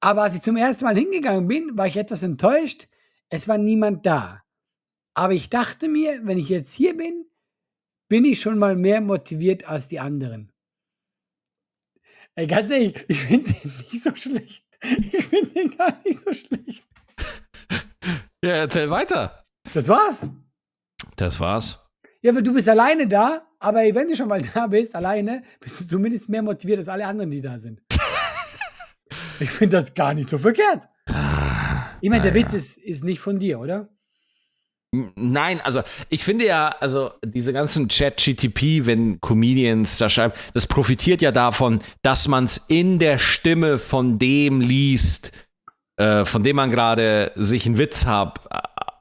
Aber 0.00 0.24
als 0.24 0.34
ich 0.34 0.42
zum 0.42 0.56
ersten 0.58 0.84
Mal 0.84 0.94
hingegangen 0.96 1.48
bin, 1.48 1.70
war 1.78 1.86
ich 1.86 1.96
etwas 1.96 2.22
enttäuscht. 2.22 2.88
Es 3.30 3.48
war 3.48 3.56
niemand 3.56 4.04
da. 4.04 4.42
Aber 5.14 5.32
ich 5.32 5.48
dachte 5.48 5.88
mir, 5.88 6.20
wenn 6.24 6.36
ich 6.36 6.50
jetzt 6.50 6.72
hier 6.74 6.94
bin, 6.94 7.24
bin 8.10 8.26
ich 8.26 8.40
schon 8.40 8.58
mal 8.58 8.76
mehr 8.76 9.00
motiviert 9.00 9.66
als 9.66 9.88
die 9.88 9.98
anderen. 9.98 10.52
Ey, 12.38 12.46
ganz 12.46 12.70
ehrlich, 12.70 12.94
ich 13.08 13.18
finde 13.18 13.50
den 13.50 13.72
nicht 13.90 14.02
so 14.02 14.14
schlecht. 14.14 14.62
Ich 15.10 15.24
finde 15.24 15.50
den 15.52 15.76
gar 15.76 15.98
nicht 16.04 16.20
so 16.20 16.32
schlecht. 16.34 16.86
Ja, 18.44 18.50
erzähl 18.50 18.90
weiter. 18.90 19.42
Das 19.72 19.88
war's. 19.88 20.28
Das 21.16 21.40
war's. 21.40 21.88
Ja, 22.20 22.34
weil 22.34 22.42
du 22.42 22.52
bist 22.52 22.68
alleine 22.68 23.08
da, 23.08 23.46
aber 23.58 23.80
wenn 23.80 24.08
du 24.08 24.14
schon 24.14 24.28
mal 24.28 24.42
da 24.42 24.66
bist, 24.66 24.94
alleine, 24.94 25.44
bist 25.60 25.80
du 25.80 25.86
zumindest 25.86 26.28
mehr 26.28 26.42
motiviert 26.42 26.78
als 26.78 26.88
alle 26.88 27.06
anderen, 27.06 27.30
die 27.30 27.40
da 27.40 27.58
sind. 27.58 27.80
ich 29.40 29.50
finde 29.50 29.78
das 29.78 29.94
gar 29.94 30.12
nicht 30.12 30.28
so 30.28 30.36
verkehrt. 30.36 30.86
Ich 32.02 32.10
meine, 32.10 32.22
der 32.22 32.34
Witz 32.34 32.52
ist, 32.52 32.76
ist 32.76 33.02
nicht 33.02 33.20
von 33.20 33.38
dir, 33.38 33.58
oder? 33.60 33.88
Nein, 35.16 35.60
also 35.60 35.82
ich 36.08 36.24
finde 36.24 36.46
ja, 36.46 36.74
also 36.80 37.10
diese 37.24 37.52
ganzen 37.52 37.88
Chat-GTP, 37.88 38.86
wenn 38.86 39.20
Comedians 39.20 39.98
da 39.98 40.08
schreiben, 40.08 40.34
das 40.54 40.66
profitiert 40.66 41.22
ja 41.22 41.32
davon, 41.32 41.80
dass 42.02 42.28
man 42.28 42.44
es 42.44 42.58
in 42.68 42.98
der 42.98 43.18
Stimme 43.18 43.78
von 43.78 44.18
dem 44.18 44.60
liest, 44.60 45.32
äh, 45.96 46.24
von 46.24 46.42
dem 46.42 46.56
man 46.56 46.70
gerade 46.70 47.32
sich 47.36 47.66
einen 47.66 47.78
Witz 47.78 48.06
hat 48.06 48.40
äh, 48.50 48.58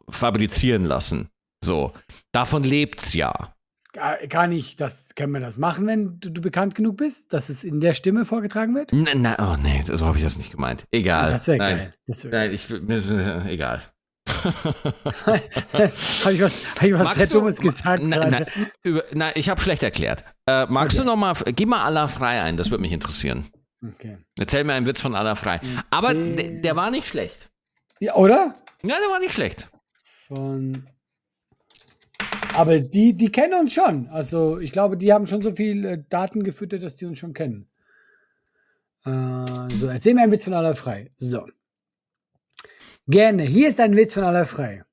fabrizieren 0.10 0.86
lassen. 0.86 1.30
So, 1.64 1.94
davon 2.32 2.64
lebt's 2.64 3.14
ja. 3.14 3.56
Kann 4.30 4.52
ich 4.52 4.76
das, 4.76 5.16
können 5.16 5.32
wir 5.32 5.40
das 5.40 5.58
machen, 5.58 5.88
wenn 5.88 6.20
du, 6.20 6.30
du 6.30 6.42
bekannt 6.42 6.76
genug 6.76 6.98
bist, 6.98 7.32
dass 7.32 7.48
es 7.48 7.64
in 7.64 7.80
der 7.80 7.94
Stimme 7.94 8.26
vorgetragen 8.26 8.76
wird? 8.76 8.92
N 8.92 9.08
na, 9.16 9.54
oh 9.54 9.58
nee, 9.58 9.84
so 9.86 10.06
habe 10.06 10.18
ich 10.18 10.24
das 10.24 10.38
nicht 10.38 10.52
gemeint. 10.52 10.86
Egal. 10.92 11.32
das 11.32 11.48
wäre 11.48 11.58
Nein. 11.58 11.78
geil. 11.78 11.94
Das 12.06 12.26
wär 12.26 12.32
Nein, 12.32 12.54
ich 12.54 12.70
äh, 12.70 13.54
egal. 13.54 13.82
habe 15.26 16.34
ich 16.34 16.42
was, 16.42 16.76
hab 16.76 16.84
ich 16.84 16.94
was 16.94 17.16
sehr 17.16 17.28
Dummes 17.28 17.60
gesagt? 17.60 18.04
Nein, 18.04 18.46
über, 18.84 19.04
nein 19.14 19.34
ich 19.36 19.50
habe 19.50 19.60
schlecht 19.62 19.84
erklärt. 19.84 20.24
Äh, 20.48 20.66
magst 20.68 20.98
Okay. 20.98 21.06
du 21.06 21.12
noch 21.12 21.18
mal, 21.18 21.34
gib 21.56 21.70
mal 21.70 21.84
Allah 21.84 22.08
frei 22.08 22.42
ein, 22.42 22.58
das 22.58 22.72
würde 22.72 22.82
mich 22.82 22.92
interessieren. 22.92 23.50
Okay. 23.84 24.18
Erzähl 24.40 24.64
mir 24.64 24.74
einen 24.74 24.88
Witz 24.88 25.02
von 25.02 25.16
Allah 25.16 25.36
frei. 25.36 25.60
Aber 25.90 26.14
der, 26.14 26.62
der 26.62 26.76
war 26.76 26.92
nicht 26.92 27.08
schlecht. 27.08 27.50
Ja, 28.00 28.16
oder? 28.16 28.56
Ja, 28.84 28.96
der 29.00 29.10
war 29.10 29.20
nicht 29.20 29.34
schlecht. 29.34 29.70
Von. 30.04 30.88
Aber 32.54 32.80
die, 32.80 33.16
die 33.16 33.32
kennen 33.32 33.54
uns 33.60 33.74
schon. 33.74 34.08
Also 34.08 34.60
ich 34.60 34.72
glaube, 34.72 34.98
die 34.98 35.12
haben 35.12 35.28
schon 35.28 35.42
so 35.42 35.52
viel 35.52 35.86
äh, 35.86 36.04
Daten 36.10 36.44
gefüttert, 36.44 36.84
dass 36.84 36.96
die 36.96 37.06
uns 37.06 37.20
schon 37.20 37.34
kennen. 37.34 37.68
Äh, 39.06 39.10
so, 39.76 39.88
erzähl 39.88 40.14
mir 40.14 40.24
einen 40.24 40.32
Witz 40.32 40.46
von 40.46 40.54
aller 40.54 40.76
frei. 40.76 41.12
So. 41.18 41.46
Gerne. 43.08 43.44
Hier 43.44 43.70
ist 43.70 43.80
ein 43.80 43.96
Witz 43.96 44.16
von 44.16 44.24
aller 44.24 44.46
frei. 44.46 44.84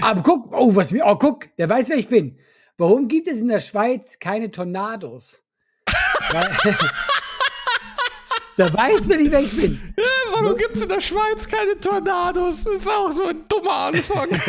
Aber 0.00 0.22
guck, 0.22 0.52
oh, 0.52 0.74
was 0.74 0.92
mir, 0.92 1.04
oh, 1.04 1.16
guck, 1.16 1.54
der 1.56 1.68
weiß, 1.68 1.88
wer 1.88 1.96
ich 1.96 2.08
bin. 2.08 2.38
Warum 2.76 3.08
gibt 3.08 3.28
es 3.28 3.40
in 3.40 3.48
der 3.48 3.60
Schweiz 3.60 4.18
keine 4.18 4.50
Tornados? 4.50 5.42
Der 8.56 8.72
weiß, 8.72 9.08
wer 9.08 9.18
ich, 9.18 9.32
wer 9.32 9.40
ich 9.40 9.56
bin. 9.56 9.94
Warum 10.30 10.56
gibt 10.56 10.76
es 10.76 10.82
in 10.82 10.88
der 10.88 11.00
Schweiz 11.00 11.48
keine 11.48 11.76
Tornados? 11.80 12.62
Das 12.62 12.74
ist 12.74 12.88
auch 12.88 13.10
so 13.10 13.26
ein 13.26 13.48
dummer 13.48 13.72
Anfang. 13.72 14.30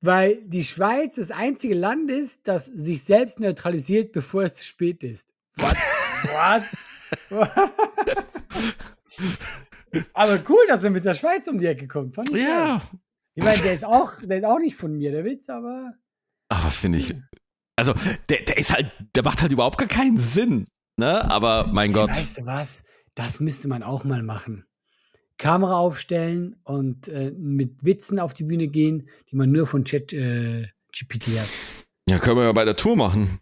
Weil 0.00 0.42
die 0.42 0.64
Schweiz 0.64 1.14
das 1.14 1.30
einzige 1.30 1.74
Land 1.74 2.10
ist, 2.10 2.48
das 2.48 2.66
sich 2.66 3.04
selbst 3.04 3.38
neutralisiert, 3.38 4.10
bevor 4.10 4.42
es 4.42 4.56
zu 4.56 4.64
spät 4.64 5.04
ist. 5.04 5.32
What? 5.56 5.76
What? 7.30 7.50
Aber 10.14 10.42
cool, 10.48 10.64
dass 10.68 10.84
er 10.84 10.90
mit 10.90 11.04
der 11.04 11.14
Schweiz 11.14 11.48
um 11.48 11.58
die 11.58 11.66
Ecke 11.66 11.88
kommt. 11.88 12.14
Fand 12.14 12.30
ich 12.30 12.36
geil. 12.36 12.44
ja. 12.44 12.82
Ich 13.34 13.44
meine, 13.44 13.62
der 13.62 13.72
ist, 13.72 13.84
auch, 13.84 14.14
der 14.22 14.38
ist 14.38 14.44
auch 14.44 14.58
nicht 14.58 14.76
von 14.76 14.92
mir, 14.92 15.10
der 15.10 15.24
Witz, 15.24 15.48
aber. 15.48 15.94
Aber 16.48 16.70
finde 16.70 16.98
ich. 16.98 17.14
Also, 17.76 17.94
der, 18.28 18.42
der 18.42 18.58
ist 18.58 18.72
halt, 18.72 18.92
der 19.14 19.22
macht 19.22 19.40
halt 19.40 19.52
überhaupt 19.52 19.78
gar 19.78 19.88
keinen 19.88 20.18
Sinn. 20.18 20.66
Ne? 20.98 21.24
Aber 21.30 21.68
mein 21.68 21.92
Gott. 21.92 22.10
Weißt 22.10 22.38
du 22.38 22.46
was? 22.46 22.84
Das 23.14 23.40
müsste 23.40 23.68
man 23.68 23.82
auch 23.82 24.04
mal 24.04 24.22
machen. 24.22 24.66
Kamera 25.38 25.76
aufstellen 25.76 26.56
und 26.64 27.08
äh, 27.08 27.32
mit 27.32 27.84
Witzen 27.84 28.20
auf 28.20 28.32
die 28.32 28.44
Bühne 28.44 28.68
gehen, 28.68 29.08
die 29.30 29.36
man 29.36 29.50
nur 29.50 29.66
von 29.66 29.84
Chat 29.84 30.12
äh, 30.12 30.68
GPT 30.92 31.38
hat. 31.38 31.48
Ja, 32.08 32.18
können 32.18 32.36
wir 32.36 32.44
ja 32.44 32.52
bei 32.52 32.64
der 32.64 32.76
Tour 32.76 32.96
machen. 32.96 33.40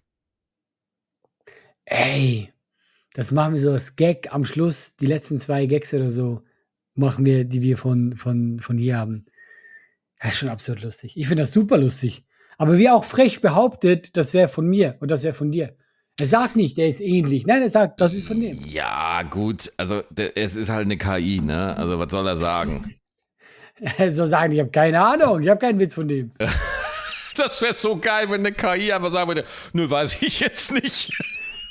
Ey, 1.84 2.49
das 3.14 3.32
machen 3.32 3.54
wir 3.54 3.60
so 3.60 3.72
als 3.72 3.96
Gag 3.96 4.32
am 4.32 4.44
Schluss. 4.44 4.96
Die 4.96 5.06
letzten 5.06 5.38
zwei 5.38 5.66
Gags 5.66 5.92
oder 5.94 6.10
so 6.10 6.42
machen 6.94 7.24
wir, 7.24 7.44
die 7.44 7.62
wir 7.62 7.76
von, 7.76 8.16
von, 8.16 8.60
von 8.60 8.78
hier 8.78 8.96
haben. 8.96 9.26
Das 10.20 10.32
ist 10.32 10.38
schon 10.38 10.48
absurd 10.48 10.82
lustig. 10.82 11.16
Ich 11.16 11.26
finde 11.26 11.42
das 11.42 11.52
super 11.52 11.78
lustig. 11.78 12.24
Aber 12.58 12.76
wie 12.76 12.90
auch 12.90 13.04
frech 13.04 13.40
behauptet, 13.40 14.16
das 14.16 14.34
wäre 14.34 14.48
von 14.48 14.66
mir 14.66 14.96
und 15.00 15.10
das 15.10 15.22
wäre 15.22 15.32
von 15.32 15.50
dir. 15.50 15.76
Er 16.20 16.26
sagt 16.26 16.56
nicht, 16.56 16.76
der 16.76 16.88
ist 16.88 17.00
ähnlich. 17.00 17.46
Nein, 17.46 17.62
er 17.62 17.70
sagt, 17.70 18.00
das 18.02 18.12
ist 18.12 18.28
von 18.28 18.38
dem. 18.38 18.58
Ja, 18.60 19.22
gut. 19.22 19.72
Also, 19.78 20.02
der, 20.10 20.36
es 20.36 20.54
ist 20.54 20.68
halt 20.68 20.84
eine 20.84 20.98
KI, 20.98 21.40
ne? 21.40 21.74
Also, 21.74 21.98
was 21.98 22.10
soll 22.10 22.26
er 22.26 22.36
sagen? 22.36 22.94
Er 23.96 24.10
soll 24.10 24.26
sagen, 24.26 24.52
ich 24.52 24.60
habe 24.60 24.70
keine 24.70 25.00
Ahnung, 25.00 25.40
ich 25.40 25.48
habe 25.48 25.58
keinen 25.58 25.80
Witz 25.80 25.94
von 25.94 26.06
dem. 26.06 26.32
Das 27.36 27.62
wäre 27.62 27.72
so 27.72 27.96
geil, 27.96 28.28
wenn 28.28 28.44
eine 28.44 28.52
KI 28.52 28.92
einfach 28.92 29.10
sagen 29.10 29.28
würde: 29.28 29.44
Nö, 29.72 29.88
weiß 29.88 30.20
ich 30.20 30.40
jetzt 30.40 30.72
nicht. 30.72 31.16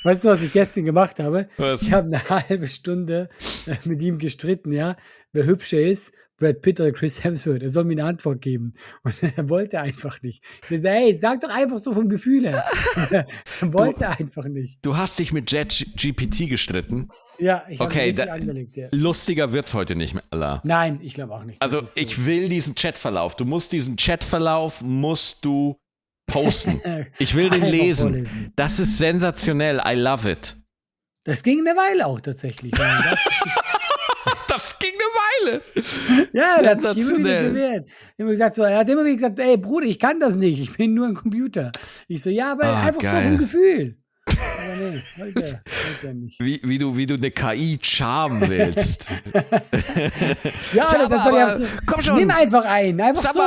Weißt 0.02 0.24
du, 0.24 0.28
was 0.28 0.42
ich 0.42 0.52
gestern 0.52 0.84
gemacht 0.84 1.18
habe? 1.20 1.48
Was? 1.58 1.82
Ich 1.82 1.92
habe 1.92 2.06
eine 2.06 2.28
halbe 2.28 2.66
Stunde 2.68 3.28
äh, 3.66 3.76
mit 3.84 4.02
ihm 4.02 4.18
gestritten, 4.18 4.72
ja, 4.72 4.96
wer 5.32 5.44
hübscher 5.46 5.80
ist, 5.80 6.12
Brad 6.38 6.62
Pitt 6.62 6.80
oder 6.80 6.90
Chris 6.92 7.22
Hemsworth. 7.22 7.62
Er 7.62 7.68
soll 7.68 7.84
mir 7.84 7.92
eine 7.92 8.04
Antwort 8.04 8.40
geben. 8.40 8.72
Und 9.02 9.14
er 9.36 9.50
wollte 9.50 9.78
einfach 9.78 10.22
nicht. 10.22 10.42
Ich 10.70 10.80
so, 10.80 10.88
hey, 10.88 11.14
sag 11.14 11.40
doch 11.40 11.50
einfach 11.50 11.78
so 11.78 11.92
vom 11.92 12.08
Gefühl 12.08 12.48
her. 12.48 12.64
er 13.10 13.72
wollte 13.74 14.08
einfach 14.08 14.44
nicht. 14.44 14.78
Du 14.82 14.96
hast 14.96 15.18
dich 15.18 15.32
mit 15.34 15.52
JetGPT 15.52 16.48
gestritten. 16.48 17.08
Ja, 17.38 17.64
ich 17.68 17.78
habe 17.78 17.90
Okay, 17.90 18.12
da- 18.14 18.24
angelegt. 18.24 18.76
Ja. 18.76 18.88
Lustiger 18.92 19.52
wird's 19.52 19.74
heute 19.74 19.96
nicht 19.96 20.14
mehr, 20.14 20.24
Allah. 20.30 20.62
Nein, 20.64 21.00
ich 21.02 21.12
glaube 21.12 21.34
auch 21.34 21.44
nicht. 21.44 21.60
Also 21.60 21.80
so. 21.80 21.86
ich 21.96 22.24
will 22.24 22.48
diesen 22.48 22.74
Chatverlauf. 22.74 23.34
Du 23.36 23.44
musst 23.44 23.72
diesen 23.72 23.96
Chatverlauf 23.96 24.80
musst 24.82 25.44
du 25.44 25.76
posten. 26.30 26.80
Ich 27.18 27.34
will 27.34 27.50
den 27.50 27.64
lesen. 27.64 28.52
Das 28.56 28.78
ist 28.78 28.96
sensationell. 28.98 29.80
I 29.86 29.94
love 29.94 30.30
it. 30.30 30.56
Das 31.24 31.42
ging 31.42 31.60
eine 31.66 31.76
Weile 31.76 32.06
auch 32.06 32.20
tatsächlich. 32.20 32.72
Das, 32.72 33.18
Das 34.48 34.78
ging 34.78 34.90
eine 34.92 35.52
Weile. 35.52 36.28
ja 36.32 36.60
der 36.60 36.70
hat 36.72 36.80
sich 36.80 36.96
immer 36.98 37.18
wieder 37.18 37.42
gewehrt. 37.44 37.88
Immer 38.18 38.30
gesagt, 38.30 38.54
so, 38.54 38.62
er 38.64 38.78
hat 38.78 38.88
immer 38.88 39.04
wieder 39.04 39.14
gesagt, 39.14 39.38
ey 39.38 39.56
Bruder, 39.56 39.86
ich 39.86 39.98
kann 39.98 40.18
das 40.20 40.34
nicht, 40.36 40.60
ich 40.60 40.76
bin 40.76 40.92
nur 40.94 41.06
ein 41.06 41.14
Computer. 41.14 41.70
Ich 42.08 42.22
so, 42.22 42.30
ja, 42.30 42.52
aber 42.52 42.64
Ah, 42.64 42.82
einfach 42.86 43.00
so 43.00 43.10
geil. 43.10 43.22
vom 43.24 43.38
Gefühl. 43.38 43.96
Aber 44.62 44.76
nee, 44.76 45.02
wollte, 45.16 45.40
wollte 45.42 46.06
er 46.06 46.14
nicht. 46.14 46.40
Wie, 46.40 46.60
wie, 46.62 46.78
du, 46.78 46.96
wie 46.96 47.06
du 47.06 47.14
eine 47.14 47.30
KI 47.30 47.78
charmen 47.82 48.48
willst. 48.48 49.06
Ja, 49.32 49.42
Ja, 50.74 50.92
das 50.92 51.04
aber- 51.04 51.18
soll 51.22 51.34
ja 51.38 51.46
aber 51.46 51.56
so, 51.56 51.64
komm 51.86 52.02
schon. 52.02 52.16
Nimm 52.18 52.30
einfach 52.30 52.64
ein, 52.64 53.00
einfach 53.00 53.22
Sag 53.22 53.32
so. 53.32 53.40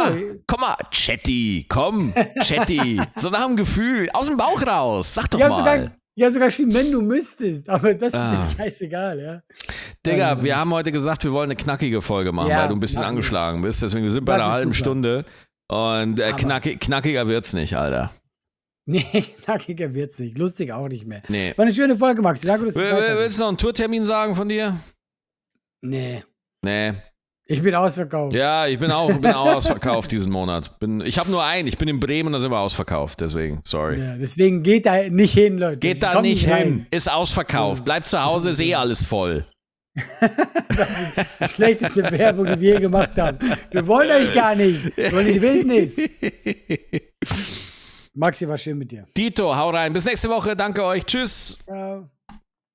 komm 0.48 0.62
mal, 0.62 0.76
Chatty, 0.92 1.66
komm, 1.70 2.14
Chatty. 2.42 3.02
So 3.16 3.30
nach 3.30 3.46
dem 3.46 3.56
Gefühl, 3.56 4.10
aus 4.14 4.28
dem 4.28 4.38
Bauch 4.38 4.62
raus. 4.66 5.14
Sag 5.14 5.30
doch 5.32 5.40
habe 5.40 5.50
mal. 5.52 5.58
sogar, 5.58 5.92
hab 6.22 6.32
sogar 6.32 6.48
geschrieben, 6.50 6.74
wenn 6.74 6.92
du 6.92 7.02
müsstest, 7.02 7.70
aber 7.70 7.94
das 7.94 8.14
Ah. 8.14 8.44
ist 8.44 8.54
dem 8.54 8.58
scheißegal, 8.66 9.20
ja. 9.20 9.42
Digga, 10.06 10.18
Ja, 10.36 10.44
wir 10.44 10.58
haben 10.58 10.72
heute 10.74 10.92
gesagt, 10.92 11.24
wir 11.24 11.32
wollen 11.32 11.48
eine 11.50 11.56
knackige 11.56 12.02
Folge 12.02 12.32
machen, 12.32 12.50
Ja, 12.50 12.62
weil 12.64 12.68
du 12.70 12.76
ein 12.76 12.80
bisschen 12.80 13.04
angeschlagen 13.04 13.62
bist. 13.62 13.82
Deswegen 13.84 14.04
wir 14.04 14.12
sind 14.12 14.26
bei 14.26 14.34
Das 14.36 14.44
einer 14.44 14.54
halben 14.54 14.72
super. 14.74 14.84
Stunde. 14.84 15.26
Und 15.70 16.20
äh, 16.20 16.24
Aber- 16.26 16.36
knackig, 16.38 16.80
knackiger 16.82 17.28
wird's 17.28 17.54
nicht, 17.54 17.76
Alter. 17.78 18.12
Nee, 18.86 19.24
knackiger 19.46 19.94
wird's 19.94 20.20
nicht. 20.20 20.38
Lustig 20.38 20.74
auch 20.74 20.90
nicht 20.90 21.06
mehr. 21.06 21.22
Nee. 21.30 21.54
War 21.56 21.64
eine 21.66 21.74
schöne 21.74 21.96
Folge, 21.96 22.22
Maxi. 22.22 22.46
Danke, 22.48 22.66
dass 22.66 22.74
du 22.74 22.82
Will-. 22.82 23.18
Willst 23.18 23.40
du 23.40 23.44
noch 23.44 23.48
einen 23.50 23.58
Tourtermin 23.58 24.06
sagen 24.06 24.36
von 24.36 24.50
dir? 24.50 24.78
Nee, 25.82 26.24
Nee. 26.66 26.94
ich 27.46 27.62
bin 27.62 27.76
ausverkauft. 27.76 28.34
Ja, 28.36 28.68
ich 28.68 28.78
bin 28.80 28.92
auch, 28.92 29.08
bin 29.20 29.32
auch 29.32 29.56
ausverkauft 29.56 30.12
diesen 30.12 30.32
Monat. 30.34 30.80
Bin, 30.80 31.00
ich 31.02 31.18
habe 31.18 31.32
nur 31.32 31.44
einen. 31.44 31.68
Ich 31.70 31.78
bin 31.78 31.88
in 31.88 32.00
Bremen, 32.02 32.34
da 32.34 32.40
sind 32.40 32.52
wir 32.52 32.60
ausverkauft. 32.60 33.22
Deswegen, 33.22 33.62
sorry. 33.66 34.00
Ja, 34.02 34.16
deswegen 34.18 34.64
geht 34.64 34.86
da 34.86 35.08
nicht 35.10 35.34
hin, 35.34 35.58
Leute. 35.60 35.78
Geht 35.78 36.04
da 36.04 36.12
Kommt 36.14 36.24
nicht 36.26 36.50
rein. 36.50 36.64
hin. 36.64 36.88
Ist 36.92 37.10
ausverkauft. 37.10 37.86
Bleibt 37.86 38.08
zu 38.08 38.22
Hause, 38.24 38.50
ist 38.50 38.60
eh 38.60 38.76
alles 38.76 39.06
voll. 39.06 39.46
Die 39.96 41.48
schlechteste 41.48 42.10
Werbung, 42.12 42.48
die 42.48 42.60
wir 42.60 42.74
je 42.76 42.80
gemacht 42.82 43.12
haben. 43.18 43.38
Wir 43.72 43.88
wollen 43.88 44.10
euch 44.10 44.34
gar 44.34 44.56
nicht. 44.56 44.98
Wir 44.98 45.12
wollen 45.12 45.28
die 45.34 45.42
Wildnis. 45.42 46.02
Maxi, 48.14 48.48
war 48.48 48.58
schön 48.58 48.78
mit 48.78 48.92
dir. 48.92 49.08
Dito, 49.18 49.56
hau 49.56 49.70
rein. 49.72 49.92
Bis 49.92 50.06
nächste 50.06 50.30
Woche. 50.30 50.56
Danke 50.56 50.84
euch. 50.84 51.06
Tschüss. 51.06 51.58
Ciao. 51.66 52.10